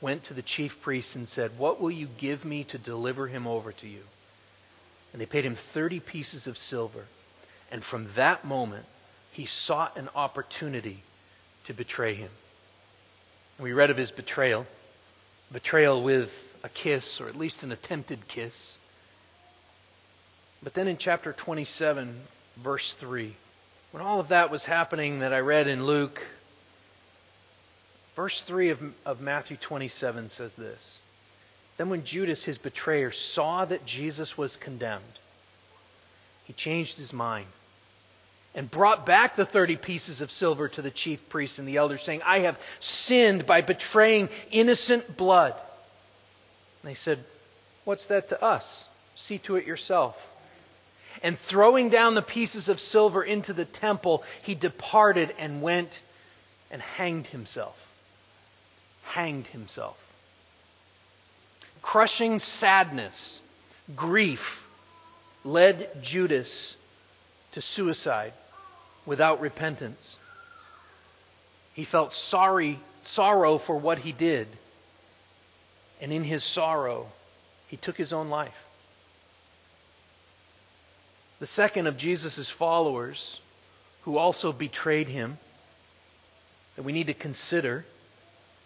went 0.00 0.24
to 0.24 0.34
the 0.34 0.42
chief 0.42 0.82
priests 0.82 1.14
and 1.14 1.28
said, 1.28 1.56
What 1.56 1.80
will 1.80 1.92
you 1.92 2.08
give 2.18 2.44
me 2.44 2.64
to 2.64 2.78
deliver 2.78 3.28
him 3.28 3.46
over 3.46 3.70
to 3.70 3.86
you? 3.86 4.02
And 5.12 5.22
they 5.22 5.26
paid 5.26 5.44
him 5.44 5.54
30 5.54 6.00
pieces 6.00 6.48
of 6.48 6.58
silver. 6.58 7.04
And 7.70 7.84
from 7.84 8.08
that 8.16 8.44
moment, 8.44 8.86
he 9.30 9.46
sought 9.46 9.96
an 9.96 10.08
opportunity 10.16 11.04
to 11.66 11.72
betray 11.72 12.14
him. 12.14 12.30
We 13.60 13.72
read 13.72 13.90
of 13.90 13.96
his 13.96 14.10
betrayal 14.10 14.66
betrayal 15.52 16.02
with 16.02 16.58
a 16.64 16.68
kiss, 16.68 17.20
or 17.20 17.28
at 17.28 17.36
least 17.36 17.62
an 17.62 17.70
attempted 17.70 18.26
kiss. 18.26 18.80
But 20.64 20.72
then 20.72 20.88
in 20.88 20.96
chapter 20.96 21.34
27, 21.34 22.22
verse 22.56 22.94
3, 22.94 23.34
when 23.92 24.02
all 24.02 24.18
of 24.18 24.28
that 24.28 24.50
was 24.50 24.64
happening 24.64 25.18
that 25.18 25.34
I 25.34 25.40
read 25.40 25.68
in 25.68 25.84
Luke, 25.84 26.22
verse 28.16 28.40
3 28.40 28.70
of, 28.70 28.94
of 29.04 29.20
Matthew 29.20 29.58
27 29.58 30.30
says 30.30 30.54
this 30.54 31.00
Then 31.76 31.90
when 31.90 32.02
Judas, 32.02 32.44
his 32.44 32.56
betrayer, 32.56 33.10
saw 33.10 33.66
that 33.66 33.84
Jesus 33.84 34.38
was 34.38 34.56
condemned, 34.56 35.02
he 36.44 36.54
changed 36.54 36.96
his 36.96 37.12
mind 37.12 37.46
and 38.54 38.70
brought 38.70 39.04
back 39.04 39.36
the 39.36 39.44
30 39.44 39.76
pieces 39.76 40.22
of 40.22 40.30
silver 40.30 40.68
to 40.68 40.80
the 40.80 40.90
chief 40.90 41.28
priests 41.28 41.58
and 41.58 41.68
the 41.68 41.76
elders, 41.76 42.00
saying, 42.00 42.22
I 42.24 42.38
have 42.40 42.58
sinned 42.80 43.44
by 43.44 43.60
betraying 43.60 44.30
innocent 44.50 45.18
blood. 45.18 45.52
And 46.82 46.90
they 46.90 46.94
said, 46.94 47.22
What's 47.84 48.06
that 48.06 48.28
to 48.30 48.42
us? 48.42 48.88
See 49.14 49.36
to 49.38 49.56
it 49.56 49.66
yourself. 49.66 50.30
And 51.22 51.38
throwing 51.38 51.88
down 51.88 52.14
the 52.14 52.22
pieces 52.22 52.68
of 52.68 52.80
silver 52.80 53.22
into 53.22 53.52
the 53.52 53.64
temple, 53.64 54.24
he 54.42 54.54
departed 54.54 55.34
and 55.38 55.62
went 55.62 56.00
and 56.70 56.82
hanged 56.82 57.28
himself. 57.28 57.92
Hanged 59.04 59.46
himself. 59.48 60.00
Crushing 61.82 62.40
sadness, 62.40 63.40
grief, 63.94 64.66
led 65.44 66.02
Judas 66.02 66.76
to 67.52 67.60
suicide 67.60 68.32
without 69.06 69.40
repentance. 69.40 70.16
He 71.74 71.84
felt 71.84 72.12
sorry, 72.12 72.80
sorrow 73.02 73.58
for 73.58 73.76
what 73.76 73.98
he 73.98 74.12
did. 74.12 74.48
And 76.00 76.12
in 76.12 76.24
his 76.24 76.42
sorrow, 76.42 77.08
he 77.68 77.76
took 77.76 77.96
his 77.96 78.12
own 78.12 78.30
life. 78.30 78.63
The 81.44 81.48
second 81.48 81.86
of 81.86 81.98
Jesus' 81.98 82.48
followers, 82.48 83.38
who 84.04 84.16
also 84.16 84.50
betrayed 84.50 85.08
him, 85.08 85.36
that 86.74 86.84
we 86.84 86.92
need 86.94 87.08
to 87.08 87.12
consider, 87.12 87.84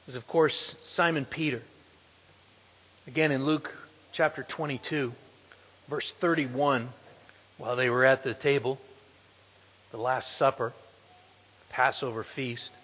is 0.06 0.14
of 0.14 0.28
course 0.28 0.76
Simon 0.84 1.24
Peter. 1.24 1.62
Again, 3.08 3.32
in 3.32 3.44
Luke 3.44 3.76
chapter 4.12 4.44
22, 4.44 5.12
verse 5.88 6.12
31, 6.12 6.90
while 7.56 7.74
they 7.74 7.90
were 7.90 8.04
at 8.04 8.22
the 8.22 8.32
table, 8.32 8.78
the 9.90 9.98
Last 9.98 10.36
Supper, 10.36 10.72
Passover 11.70 12.22
feast. 12.22 12.76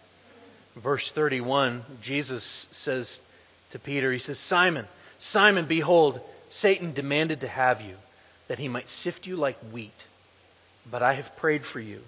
Verse 0.75 1.13
31, 1.13 1.85
Jesus 2.03 2.67
says 2.73 3.21
to 3.71 3.79
Peter, 3.79 4.11
He 4.11 4.19
says, 4.19 4.41
Simon, 4.41 4.87
Simon, 5.21 5.67
behold, 5.67 6.19
Satan 6.49 6.93
demanded 6.93 7.43
to 7.43 7.47
have 7.47 7.81
you, 7.81 7.95
that 8.49 8.59
he 8.59 8.69
might 8.69 8.89
sift 8.89 9.27
you 9.27 9.37
like 9.37 9.59
wheat. 9.73 10.07
But 10.91 11.03
I 11.03 11.15
have 11.15 11.37
prayed 11.37 11.65
for 11.65 11.81
you, 11.81 12.03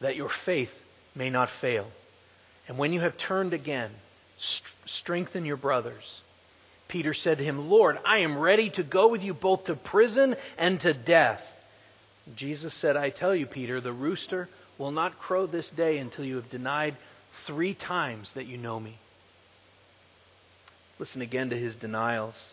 that 0.00 0.16
your 0.16 0.28
faith 0.28 0.84
may 1.14 1.30
not 1.30 1.50
fail. 1.50 1.90
And 2.68 2.78
when 2.78 2.92
you 2.92 3.00
have 3.00 3.18
turned 3.18 3.52
again, 3.52 3.90
st- 4.38 4.72
strengthen 4.86 5.44
your 5.44 5.56
brothers. 5.56 6.22
Peter 6.88 7.14
said 7.14 7.38
to 7.38 7.44
him, 7.44 7.70
Lord, 7.70 7.98
I 8.04 8.18
am 8.18 8.38
ready 8.38 8.70
to 8.70 8.82
go 8.82 9.08
with 9.08 9.24
you 9.24 9.34
both 9.34 9.64
to 9.64 9.74
prison 9.74 10.36
and 10.58 10.80
to 10.80 10.92
death. 10.92 11.48
Jesus 12.36 12.74
said, 12.74 12.96
I 12.96 13.10
tell 13.10 13.34
you, 13.34 13.46
Peter, 13.46 13.80
the 13.80 13.92
rooster 13.92 14.48
will 14.78 14.90
not 14.90 15.18
crow 15.18 15.46
this 15.46 15.70
day 15.70 15.98
until 15.98 16.24
you 16.24 16.36
have 16.36 16.50
denied 16.50 16.94
three 17.32 17.74
times 17.74 18.32
that 18.32 18.46
you 18.46 18.56
know 18.56 18.78
me. 18.78 18.96
Listen 20.98 21.22
again 21.22 21.50
to 21.50 21.56
his 21.56 21.76
denials. 21.76 22.52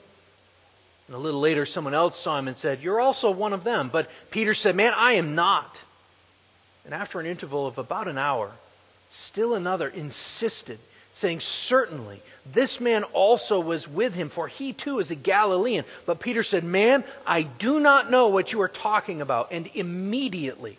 And 1.07 1.15
a 1.15 1.19
little 1.19 1.39
later, 1.39 1.65
someone 1.65 1.93
else 1.93 2.17
saw 2.17 2.37
him 2.37 2.47
and 2.47 2.57
said, 2.57 2.81
You're 2.81 3.01
also 3.01 3.31
one 3.31 3.53
of 3.53 3.63
them. 3.63 3.89
But 3.91 4.09
Peter 4.29 4.53
said, 4.53 4.75
Man, 4.75 4.93
I 4.95 5.13
am 5.13 5.35
not. 5.35 5.81
And 6.85 6.93
after 6.93 7.19
an 7.19 7.25
interval 7.25 7.67
of 7.67 7.77
about 7.77 8.07
an 8.07 8.17
hour, 8.17 8.51
still 9.09 9.53
another 9.53 9.87
insisted 9.87 10.79
saying, 11.13 11.39
Certainly, 11.41 12.21
this 12.45 12.79
man 12.79 13.03
also 13.03 13.59
was 13.59 13.87
with 13.87 14.15
him, 14.15 14.29
for 14.29 14.47
he 14.47 14.73
too 14.73 14.99
is 14.99 15.11
a 15.11 15.15
Galilean. 15.15 15.85
But 16.05 16.19
Peter 16.19 16.43
said, 16.43 16.63
Man, 16.63 17.03
I 17.25 17.43
do 17.43 17.79
not 17.79 18.09
know 18.09 18.27
what 18.27 18.51
you 18.51 18.61
are 18.61 18.67
talking 18.67 19.21
about. 19.21 19.51
And 19.51 19.69
immediately, 19.73 20.77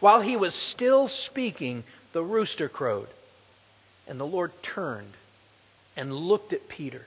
while 0.00 0.20
he 0.20 0.36
was 0.36 0.54
still 0.54 1.08
speaking, 1.08 1.84
the 2.12 2.22
rooster 2.22 2.68
crowed. 2.68 3.08
And 4.06 4.18
the 4.18 4.26
Lord 4.26 4.52
turned 4.62 5.12
and 5.96 6.14
looked 6.14 6.52
at 6.52 6.68
Peter. 6.68 7.06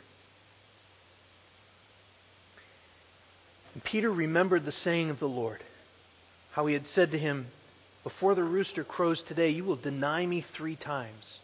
And 3.73 3.83
Peter 3.83 4.11
remembered 4.11 4.65
the 4.65 4.71
saying 4.71 5.09
of 5.09 5.19
the 5.19 5.29
Lord, 5.29 5.61
how 6.51 6.65
he 6.67 6.73
had 6.73 6.85
said 6.85 7.11
to 7.11 7.19
him, 7.19 7.47
Before 8.03 8.35
the 8.35 8.43
rooster 8.43 8.83
crows 8.83 9.23
today, 9.23 9.49
you 9.49 9.63
will 9.63 9.75
deny 9.75 10.25
me 10.25 10.41
three 10.41 10.75
times. 10.75 11.39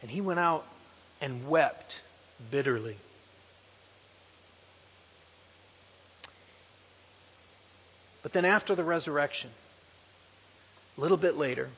And 0.00 0.10
he 0.10 0.20
went 0.20 0.40
out 0.40 0.66
and 1.20 1.48
wept 1.48 2.00
bitterly. 2.50 2.96
But 8.22 8.32
then 8.32 8.44
after 8.44 8.74
the 8.74 8.84
resurrection, 8.84 9.50
a 10.96 11.00
little 11.00 11.16
bit 11.16 11.36
later, 11.36 11.70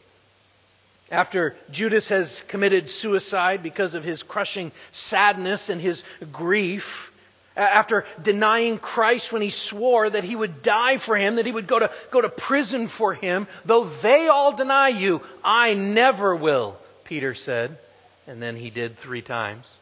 after 1.10 1.56
Judas 1.70 2.08
has 2.08 2.42
committed 2.48 2.88
suicide 2.88 3.62
because 3.62 3.94
of 3.94 4.04
his 4.04 4.22
crushing 4.22 4.72
sadness 4.90 5.68
and 5.68 5.80
his 5.80 6.02
grief, 6.32 7.13
after 7.56 8.04
denying 8.22 8.78
Christ 8.78 9.32
when 9.32 9.42
he 9.42 9.50
swore 9.50 10.10
that 10.10 10.24
he 10.24 10.34
would 10.34 10.62
die 10.62 10.96
for 10.96 11.16
him, 11.16 11.36
that 11.36 11.46
he 11.46 11.52
would 11.52 11.66
go 11.66 11.78
to, 11.78 11.90
go 12.10 12.20
to 12.20 12.28
prison 12.28 12.88
for 12.88 13.14
him, 13.14 13.46
though 13.64 13.84
they 13.84 14.28
all 14.28 14.52
deny 14.52 14.88
you, 14.88 15.22
I 15.44 15.74
never 15.74 16.34
will, 16.34 16.78
Peter 17.04 17.34
said 17.34 17.78
and 18.26 18.42
then 18.42 18.56
he 18.56 18.70
did 18.70 18.96
three 18.96 19.22
times. 19.22 19.76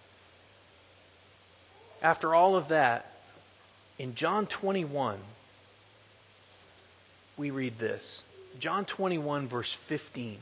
After 2.02 2.34
all 2.34 2.56
of 2.56 2.68
that, 2.68 3.06
in 3.98 4.14
John 4.14 4.46
21, 4.46 5.18
we 7.36 7.50
read 7.50 7.78
this. 7.78 8.24
John 8.58 8.84
21, 8.84 9.46
verse 9.46 9.72
15, 9.72 10.38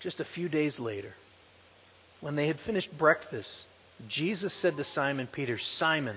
just 0.00 0.20
a 0.20 0.24
few 0.24 0.48
days 0.48 0.80
later. 0.80 1.14
When 2.20 2.36
they 2.36 2.46
had 2.46 2.58
finished 2.58 2.96
breakfast, 2.96 3.66
Jesus 4.08 4.54
said 4.54 4.76
to 4.76 4.84
Simon 4.84 5.26
Peter, 5.26 5.58
Simon, 5.58 6.16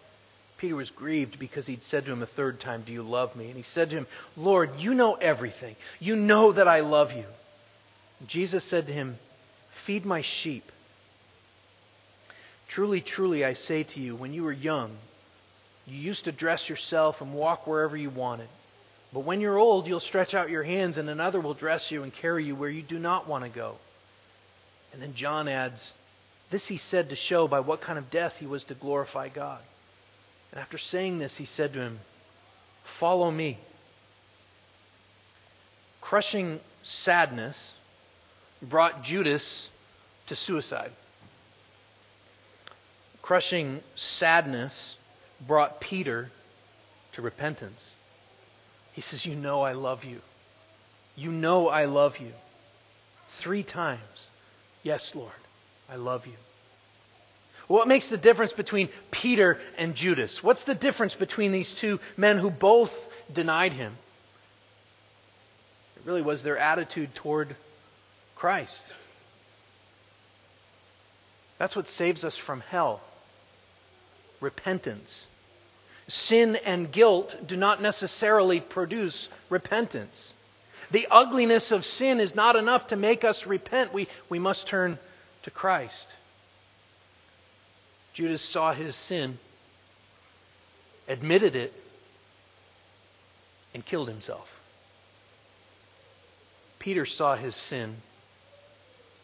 Peter 0.61 0.75
was 0.75 0.91
grieved 0.91 1.39
because 1.39 1.65
he'd 1.65 1.81
said 1.81 2.05
to 2.05 2.11
him 2.11 2.21
a 2.21 2.27
third 2.27 2.59
time, 2.59 2.83
Do 2.85 2.91
you 2.91 3.01
love 3.01 3.35
me? 3.35 3.47
And 3.47 3.55
he 3.55 3.63
said 3.63 3.89
to 3.89 3.95
him, 3.95 4.07
Lord, 4.37 4.69
you 4.77 4.93
know 4.93 5.15
everything. 5.15 5.75
You 5.99 6.15
know 6.15 6.51
that 6.51 6.67
I 6.67 6.81
love 6.81 7.17
you. 7.17 7.25
Jesus 8.27 8.63
said 8.63 8.85
to 8.85 8.93
him, 8.93 9.17
Feed 9.71 10.05
my 10.05 10.21
sheep. 10.21 10.71
Truly, 12.67 13.01
truly, 13.01 13.43
I 13.43 13.53
say 13.53 13.81
to 13.81 13.99
you, 13.99 14.15
when 14.15 14.33
you 14.33 14.43
were 14.43 14.51
young, 14.51 14.91
you 15.87 15.97
used 15.97 16.25
to 16.25 16.31
dress 16.31 16.69
yourself 16.69 17.21
and 17.21 17.33
walk 17.33 17.65
wherever 17.65 17.97
you 17.97 18.11
wanted. 18.11 18.47
But 19.11 19.21
when 19.21 19.41
you're 19.41 19.57
old, 19.57 19.87
you'll 19.87 19.99
stretch 19.99 20.35
out 20.35 20.51
your 20.51 20.61
hands, 20.61 20.95
and 20.95 21.09
another 21.09 21.39
will 21.39 21.55
dress 21.55 21.89
you 21.89 22.03
and 22.03 22.13
carry 22.13 22.45
you 22.45 22.53
where 22.53 22.69
you 22.69 22.83
do 22.83 22.99
not 22.99 23.27
want 23.27 23.43
to 23.45 23.49
go. 23.49 23.77
And 24.93 25.01
then 25.01 25.15
John 25.15 25.47
adds, 25.47 25.95
This 26.51 26.67
he 26.67 26.77
said 26.77 27.09
to 27.09 27.15
show 27.15 27.47
by 27.47 27.61
what 27.61 27.81
kind 27.81 27.97
of 27.97 28.11
death 28.11 28.37
he 28.37 28.45
was 28.45 28.63
to 28.65 28.75
glorify 28.75 29.27
God. 29.27 29.61
And 30.51 30.59
after 30.59 30.77
saying 30.77 31.19
this, 31.19 31.37
he 31.37 31.45
said 31.45 31.73
to 31.73 31.79
him, 31.79 31.99
Follow 32.83 33.31
me. 33.31 33.57
Crushing 36.01 36.59
sadness 36.83 37.73
brought 38.61 39.03
Judas 39.03 39.69
to 40.27 40.35
suicide. 40.35 40.91
Crushing 43.21 43.81
sadness 43.95 44.97
brought 45.45 45.79
Peter 45.79 46.31
to 47.13 47.21
repentance. 47.21 47.93
He 48.93 49.01
says, 49.01 49.25
You 49.25 49.35
know 49.35 49.61
I 49.61 49.73
love 49.73 50.03
you. 50.03 50.21
You 51.15 51.31
know 51.31 51.69
I 51.69 51.85
love 51.85 52.19
you. 52.19 52.33
Three 53.29 53.63
times. 53.63 54.29
Yes, 54.83 55.15
Lord, 55.15 55.31
I 55.89 55.95
love 55.95 56.25
you. 56.25 56.33
What 57.71 57.87
makes 57.87 58.09
the 58.09 58.17
difference 58.17 58.51
between 58.51 58.89
Peter 59.11 59.57
and 59.77 59.95
Judas? 59.95 60.43
What's 60.43 60.65
the 60.65 60.75
difference 60.75 61.15
between 61.15 61.53
these 61.53 61.73
two 61.73 62.01
men 62.17 62.37
who 62.37 62.49
both 62.49 63.13
denied 63.33 63.71
him? 63.71 63.93
It 65.95 66.01
really 66.05 66.21
was 66.21 66.43
their 66.43 66.57
attitude 66.57 67.15
toward 67.15 67.55
Christ. 68.35 68.93
That's 71.59 71.73
what 71.73 71.87
saves 71.87 72.25
us 72.25 72.35
from 72.35 72.59
hell 72.59 72.99
repentance. 74.41 75.27
Sin 76.09 76.57
and 76.65 76.91
guilt 76.91 77.37
do 77.45 77.55
not 77.55 77.81
necessarily 77.81 78.59
produce 78.59 79.29
repentance. 79.49 80.33
The 80.89 81.07
ugliness 81.09 81.71
of 81.71 81.85
sin 81.85 82.19
is 82.19 82.35
not 82.35 82.57
enough 82.57 82.87
to 82.87 82.97
make 82.97 83.23
us 83.23 83.47
repent. 83.47 83.93
We, 83.93 84.09
we 84.27 84.39
must 84.39 84.67
turn 84.67 84.97
to 85.43 85.51
Christ. 85.51 86.09
Judas 88.21 88.43
saw 88.43 88.71
his 88.71 88.95
sin, 88.95 89.39
admitted 91.07 91.55
it, 91.55 91.73
and 93.73 93.83
killed 93.83 94.09
himself. 94.09 94.61
Peter 96.77 97.03
saw 97.03 97.35
his 97.35 97.55
sin, 97.55 97.95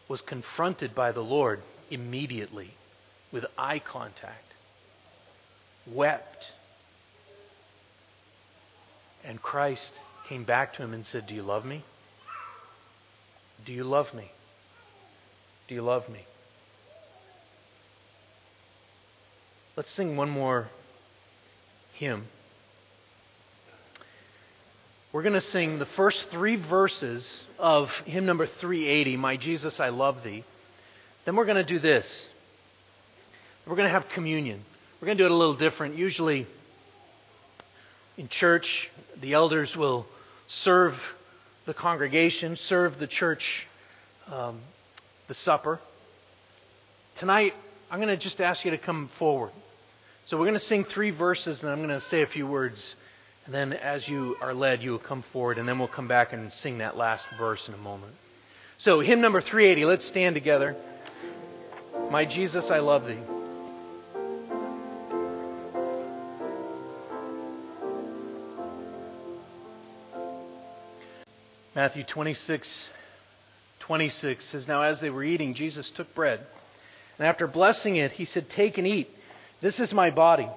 was 0.08 0.20
confronted 0.20 0.96
by 0.96 1.12
the 1.12 1.22
Lord 1.22 1.62
immediately 1.92 2.72
with 3.30 3.46
eye 3.56 3.78
contact, 3.78 4.54
wept, 5.86 6.54
and 9.24 9.40
Christ 9.40 10.00
came 10.26 10.42
back 10.42 10.72
to 10.72 10.82
him 10.82 10.92
and 10.92 11.06
said, 11.06 11.28
Do 11.28 11.36
you 11.36 11.44
love 11.44 11.64
me? 11.64 11.82
Do 13.64 13.72
you 13.72 13.84
love 13.84 14.12
me? 14.12 14.32
Do 15.68 15.76
you 15.76 15.82
love 15.82 16.08
me? 16.08 16.24
Let's 19.78 19.92
sing 19.92 20.16
one 20.16 20.28
more 20.28 20.66
hymn. 21.92 22.24
We're 25.12 25.22
going 25.22 25.34
to 25.34 25.40
sing 25.40 25.78
the 25.78 25.86
first 25.86 26.30
three 26.30 26.56
verses 26.56 27.44
of 27.60 28.00
hymn 28.00 28.26
number 28.26 28.44
380, 28.44 29.16
My 29.16 29.36
Jesus, 29.36 29.78
I 29.78 29.90
Love 29.90 30.24
Thee. 30.24 30.42
Then 31.24 31.36
we're 31.36 31.44
going 31.44 31.58
to 31.58 31.62
do 31.62 31.78
this. 31.78 32.28
We're 33.68 33.76
going 33.76 33.86
to 33.86 33.92
have 33.92 34.08
communion. 34.08 34.62
We're 35.00 35.06
going 35.06 35.16
to 35.16 35.22
do 35.22 35.26
it 35.26 35.30
a 35.30 35.36
little 35.36 35.54
different. 35.54 35.94
Usually 35.94 36.44
in 38.16 38.26
church, 38.26 38.90
the 39.20 39.34
elders 39.34 39.76
will 39.76 40.08
serve 40.48 41.14
the 41.66 41.72
congregation, 41.72 42.56
serve 42.56 42.98
the 42.98 43.06
church 43.06 43.68
um, 44.32 44.58
the 45.28 45.34
supper. 45.34 45.78
Tonight, 47.14 47.54
I'm 47.92 48.00
going 48.00 48.08
to 48.08 48.16
just 48.16 48.40
ask 48.40 48.64
you 48.64 48.72
to 48.72 48.76
come 48.76 49.06
forward. 49.06 49.52
So 50.28 50.36
we're 50.36 50.44
going 50.44 50.52
to 50.56 50.60
sing 50.60 50.84
three 50.84 51.08
verses, 51.08 51.62
and 51.62 51.72
I'm 51.72 51.78
going 51.78 51.88
to 51.88 52.02
say 52.02 52.20
a 52.20 52.26
few 52.26 52.46
words. 52.46 52.96
And 53.46 53.54
then, 53.54 53.72
as 53.72 54.10
you 54.10 54.36
are 54.42 54.52
led, 54.52 54.82
you 54.82 54.90
will 54.90 54.98
come 54.98 55.22
forward, 55.22 55.56
and 55.56 55.66
then 55.66 55.78
we'll 55.78 55.88
come 55.88 56.06
back 56.06 56.34
and 56.34 56.52
sing 56.52 56.76
that 56.78 56.98
last 56.98 57.30
verse 57.30 57.66
in 57.66 57.72
a 57.72 57.78
moment. 57.78 58.12
So, 58.76 59.00
hymn 59.00 59.22
number 59.22 59.40
380, 59.40 59.86
let's 59.86 60.04
stand 60.04 60.34
together. 60.34 60.76
My 62.10 62.26
Jesus, 62.26 62.70
I 62.70 62.80
love 62.80 63.06
thee. 63.06 63.16
Matthew 71.74 72.02
26, 72.02 72.90
26 73.78 74.44
says, 74.44 74.68
Now 74.68 74.82
as 74.82 75.00
they 75.00 75.08
were 75.08 75.24
eating, 75.24 75.54
Jesus 75.54 75.90
took 75.90 76.14
bread, 76.14 76.40
and 77.18 77.26
after 77.26 77.46
blessing 77.46 77.96
it, 77.96 78.12
he 78.12 78.26
said, 78.26 78.50
Take 78.50 78.76
and 78.76 78.86
eat. 78.86 79.14
This 79.60 79.80
is 79.80 79.92
my 79.92 80.10
body. 80.10 80.48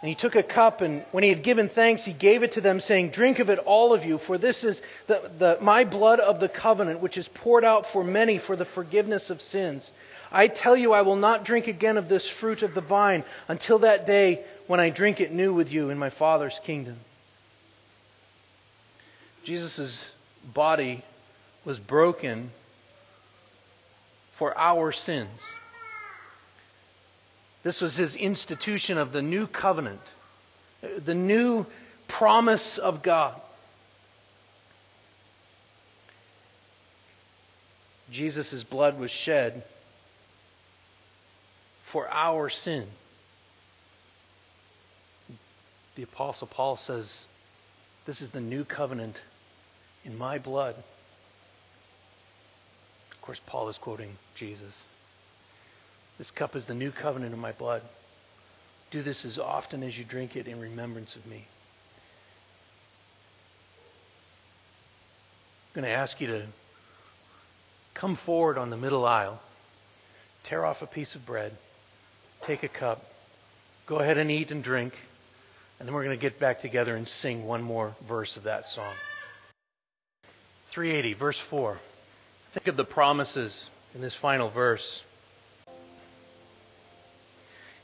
And 0.00 0.08
he 0.08 0.14
took 0.14 0.36
a 0.36 0.42
cup, 0.42 0.82
and 0.82 1.02
when 1.12 1.24
he 1.24 1.30
had 1.30 1.42
given 1.42 1.68
thanks, 1.68 2.04
he 2.04 2.12
gave 2.12 2.42
it 2.42 2.52
to 2.52 2.60
them, 2.60 2.78
saying, 2.78 3.08
Drink 3.08 3.38
of 3.38 3.48
it, 3.48 3.58
all 3.60 3.94
of 3.94 4.04
you, 4.04 4.18
for 4.18 4.36
this 4.36 4.62
is 4.62 4.82
the, 5.06 5.30
the, 5.38 5.58
my 5.62 5.84
blood 5.84 6.20
of 6.20 6.40
the 6.40 6.48
covenant, 6.48 7.00
which 7.00 7.16
is 7.16 7.26
poured 7.26 7.64
out 7.64 7.86
for 7.86 8.04
many 8.04 8.36
for 8.36 8.54
the 8.54 8.66
forgiveness 8.66 9.30
of 9.30 9.40
sins. 9.40 9.92
I 10.30 10.48
tell 10.48 10.76
you, 10.76 10.92
I 10.92 11.02
will 11.02 11.16
not 11.16 11.44
drink 11.44 11.68
again 11.68 11.96
of 11.96 12.08
this 12.08 12.28
fruit 12.28 12.62
of 12.62 12.74
the 12.74 12.80
vine 12.82 13.24
until 13.48 13.78
that 13.78 14.04
day 14.04 14.44
when 14.66 14.78
I 14.78 14.90
drink 14.90 15.20
it 15.20 15.32
new 15.32 15.54
with 15.54 15.72
you 15.72 15.90
in 15.90 15.98
my 15.98 16.10
Father's 16.10 16.58
kingdom. 16.58 16.96
Jesus' 19.44 20.10
body 20.52 21.02
was 21.64 21.80
broken 21.80 22.50
for 24.32 24.56
our 24.58 24.90
sins. 24.92 25.50
This 27.64 27.80
was 27.80 27.96
his 27.96 28.14
institution 28.14 28.98
of 28.98 29.12
the 29.12 29.22
new 29.22 29.46
covenant, 29.46 30.02
the 30.82 31.14
new 31.14 31.64
promise 32.06 32.76
of 32.76 33.02
God. 33.02 33.40
Jesus' 38.10 38.62
blood 38.62 38.98
was 38.98 39.10
shed 39.10 39.64
for 41.82 42.06
our 42.10 42.50
sin. 42.50 42.84
The 45.94 46.02
Apostle 46.02 46.46
Paul 46.46 46.76
says, 46.76 47.24
This 48.04 48.20
is 48.20 48.32
the 48.32 48.40
new 48.42 48.64
covenant 48.64 49.22
in 50.04 50.18
my 50.18 50.36
blood. 50.38 50.74
Of 53.10 53.22
course, 53.22 53.40
Paul 53.46 53.70
is 53.70 53.78
quoting 53.78 54.18
Jesus. 54.34 54.84
This 56.18 56.30
cup 56.30 56.54
is 56.54 56.66
the 56.66 56.74
new 56.74 56.90
covenant 56.90 57.32
of 57.32 57.38
my 57.38 57.52
blood. 57.52 57.82
Do 58.90 59.02
this 59.02 59.24
as 59.24 59.38
often 59.38 59.82
as 59.82 59.98
you 59.98 60.04
drink 60.04 60.36
it 60.36 60.46
in 60.46 60.60
remembrance 60.60 61.16
of 61.16 61.26
me. 61.26 61.46
I'm 65.74 65.82
going 65.82 65.92
to 65.92 65.98
ask 65.98 66.20
you 66.20 66.28
to 66.28 66.42
come 67.94 68.14
forward 68.14 68.58
on 68.58 68.70
the 68.70 68.76
middle 68.76 69.04
aisle, 69.04 69.40
tear 70.44 70.64
off 70.64 70.82
a 70.82 70.86
piece 70.86 71.16
of 71.16 71.26
bread, 71.26 71.56
take 72.42 72.62
a 72.62 72.68
cup, 72.68 73.04
go 73.86 73.96
ahead 73.96 74.18
and 74.18 74.30
eat 74.30 74.52
and 74.52 74.62
drink, 74.62 74.94
and 75.78 75.88
then 75.88 75.94
we're 75.94 76.04
going 76.04 76.16
to 76.16 76.20
get 76.20 76.38
back 76.38 76.60
together 76.60 76.94
and 76.94 77.08
sing 77.08 77.44
one 77.44 77.62
more 77.62 77.96
verse 78.06 78.36
of 78.36 78.44
that 78.44 78.66
song. 78.66 78.94
380, 80.68 81.12
verse 81.14 81.40
4. 81.40 81.78
Think 82.50 82.68
of 82.68 82.76
the 82.76 82.84
promises 82.84 83.68
in 83.94 84.00
this 84.00 84.14
final 84.14 84.48
verse. 84.48 85.02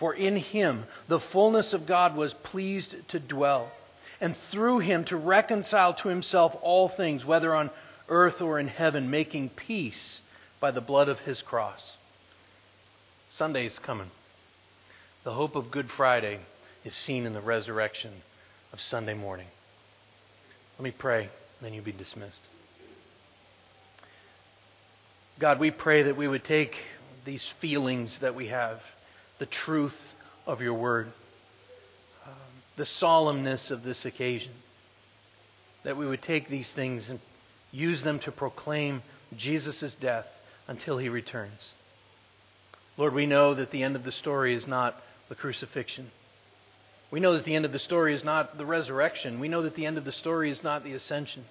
For 0.00 0.14
in 0.14 0.36
him 0.36 0.84
the 1.08 1.20
fullness 1.20 1.74
of 1.74 1.84
God 1.84 2.16
was 2.16 2.32
pleased 2.32 3.06
to 3.10 3.20
dwell, 3.20 3.70
and 4.18 4.34
through 4.34 4.78
him 4.78 5.04
to 5.04 5.16
reconcile 5.18 5.92
to 5.92 6.08
himself 6.08 6.56
all 6.62 6.88
things, 6.88 7.26
whether 7.26 7.54
on 7.54 7.68
earth 8.08 8.40
or 8.40 8.58
in 8.58 8.68
heaven, 8.68 9.10
making 9.10 9.50
peace 9.50 10.22
by 10.58 10.70
the 10.70 10.80
blood 10.80 11.10
of 11.10 11.20
his 11.20 11.42
cross. 11.42 11.98
Sunday's 13.28 13.78
coming. 13.78 14.10
The 15.24 15.34
hope 15.34 15.54
of 15.54 15.70
Good 15.70 15.90
Friday 15.90 16.38
is 16.82 16.94
seen 16.94 17.26
in 17.26 17.34
the 17.34 17.40
resurrection 17.42 18.22
of 18.72 18.80
Sunday 18.80 19.12
morning. 19.12 19.48
Let 20.78 20.84
me 20.84 20.92
pray, 20.92 21.28
then 21.60 21.74
you'll 21.74 21.84
be 21.84 21.92
dismissed. 21.92 22.46
God, 25.38 25.60
we 25.60 25.70
pray 25.70 26.04
that 26.04 26.16
we 26.16 26.26
would 26.26 26.42
take 26.42 26.78
these 27.26 27.46
feelings 27.46 28.20
that 28.20 28.34
we 28.34 28.46
have, 28.46 28.82
the 29.40 29.46
truth 29.46 30.14
of 30.46 30.60
your 30.60 30.74
word, 30.74 31.10
um, 32.26 32.32
the 32.76 32.84
solemnness 32.84 33.70
of 33.70 33.82
this 33.82 34.04
occasion, 34.04 34.52
that 35.82 35.96
we 35.96 36.06
would 36.06 36.20
take 36.20 36.48
these 36.48 36.72
things 36.72 37.08
and 37.08 37.18
use 37.72 38.02
them 38.02 38.18
to 38.18 38.30
proclaim 38.30 39.02
Jesus' 39.36 39.94
death 39.94 40.36
until 40.68 40.98
he 40.98 41.08
returns. 41.08 41.74
Lord, 42.98 43.14
we 43.14 43.24
know 43.24 43.54
that 43.54 43.70
the 43.70 43.82
end 43.82 43.96
of 43.96 44.04
the 44.04 44.12
story 44.12 44.52
is 44.52 44.68
not 44.68 45.00
the 45.30 45.34
crucifixion. 45.34 46.10
We 47.10 47.18
know 47.18 47.32
that 47.32 47.44
the 47.44 47.54
end 47.54 47.64
of 47.64 47.72
the 47.72 47.78
story 47.78 48.12
is 48.12 48.24
not 48.24 48.58
the 48.58 48.66
resurrection. 48.66 49.40
We 49.40 49.48
know 49.48 49.62
that 49.62 49.74
the 49.74 49.86
end 49.86 49.96
of 49.96 50.04
the 50.04 50.12
story 50.12 50.50
is 50.50 50.62
not 50.62 50.84
the 50.84 50.92
ascension. 50.92 51.46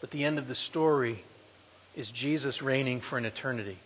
But 0.00 0.12
the 0.12 0.24
end 0.24 0.38
of 0.38 0.46
the 0.46 0.54
story 0.54 1.24
is 1.96 2.12
Jesus 2.12 2.62
reigning 2.62 3.00
for 3.00 3.18
an 3.18 3.24
eternity. 3.24 3.78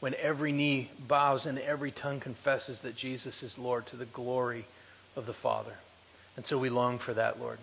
When 0.00 0.14
every 0.14 0.52
knee 0.52 0.90
bows 1.08 1.46
and 1.46 1.58
every 1.58 1.90
tongue 1.90 2.20
confesses 2.20 2.80
that 2.80 2.96
Jesus 2.96 3.42
is 3.42 3.58
Lord 3.58 3.86
to 3.86 3.96
the 3.96 4.04
glory 4.04 4.66
of 5.16 5.26
the 5.26 5.32
Father. 5.32 5.78
And 6.36 6.44
so 6.44 6.58
we 6.58 6.68
long 6.68 6.98
for 6.98 7.14
that, 7.14 7.40
Lord. 7.40 7.58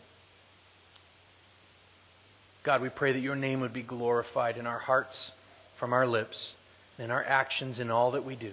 God, 2.63 2.81
we 2.81 2.89
pray 2.89 3.11
that 3.11 3.19
your 3.19 3.35
name 3.35 3.59
would 3.59 3.73
be 3.73 3.81
glorified 3.81 4.57
in 4.57 4.65
our 4.65 4.79
hearts, 4.79 5.31
from 5.75 5.93
our 5.93 6.07
lips, 6.07 6.55
in 6.97 7.11
our 7.11 7.23
actions, 7.23 7.79
in 7.79 7.91
all 7.91 8.11
that 8.11 8.23
we 8.23 8.35
do. 8.35 8.51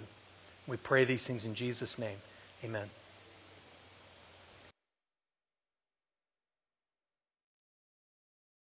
We 0.66 0.76
pray 0.76 1.05
these 1.05 1.26
things 1.26 1.45
in 1.45 1.55
Jesus' 1.55 1.99
name. 1.99 2.18
Amen. 2.64 2.91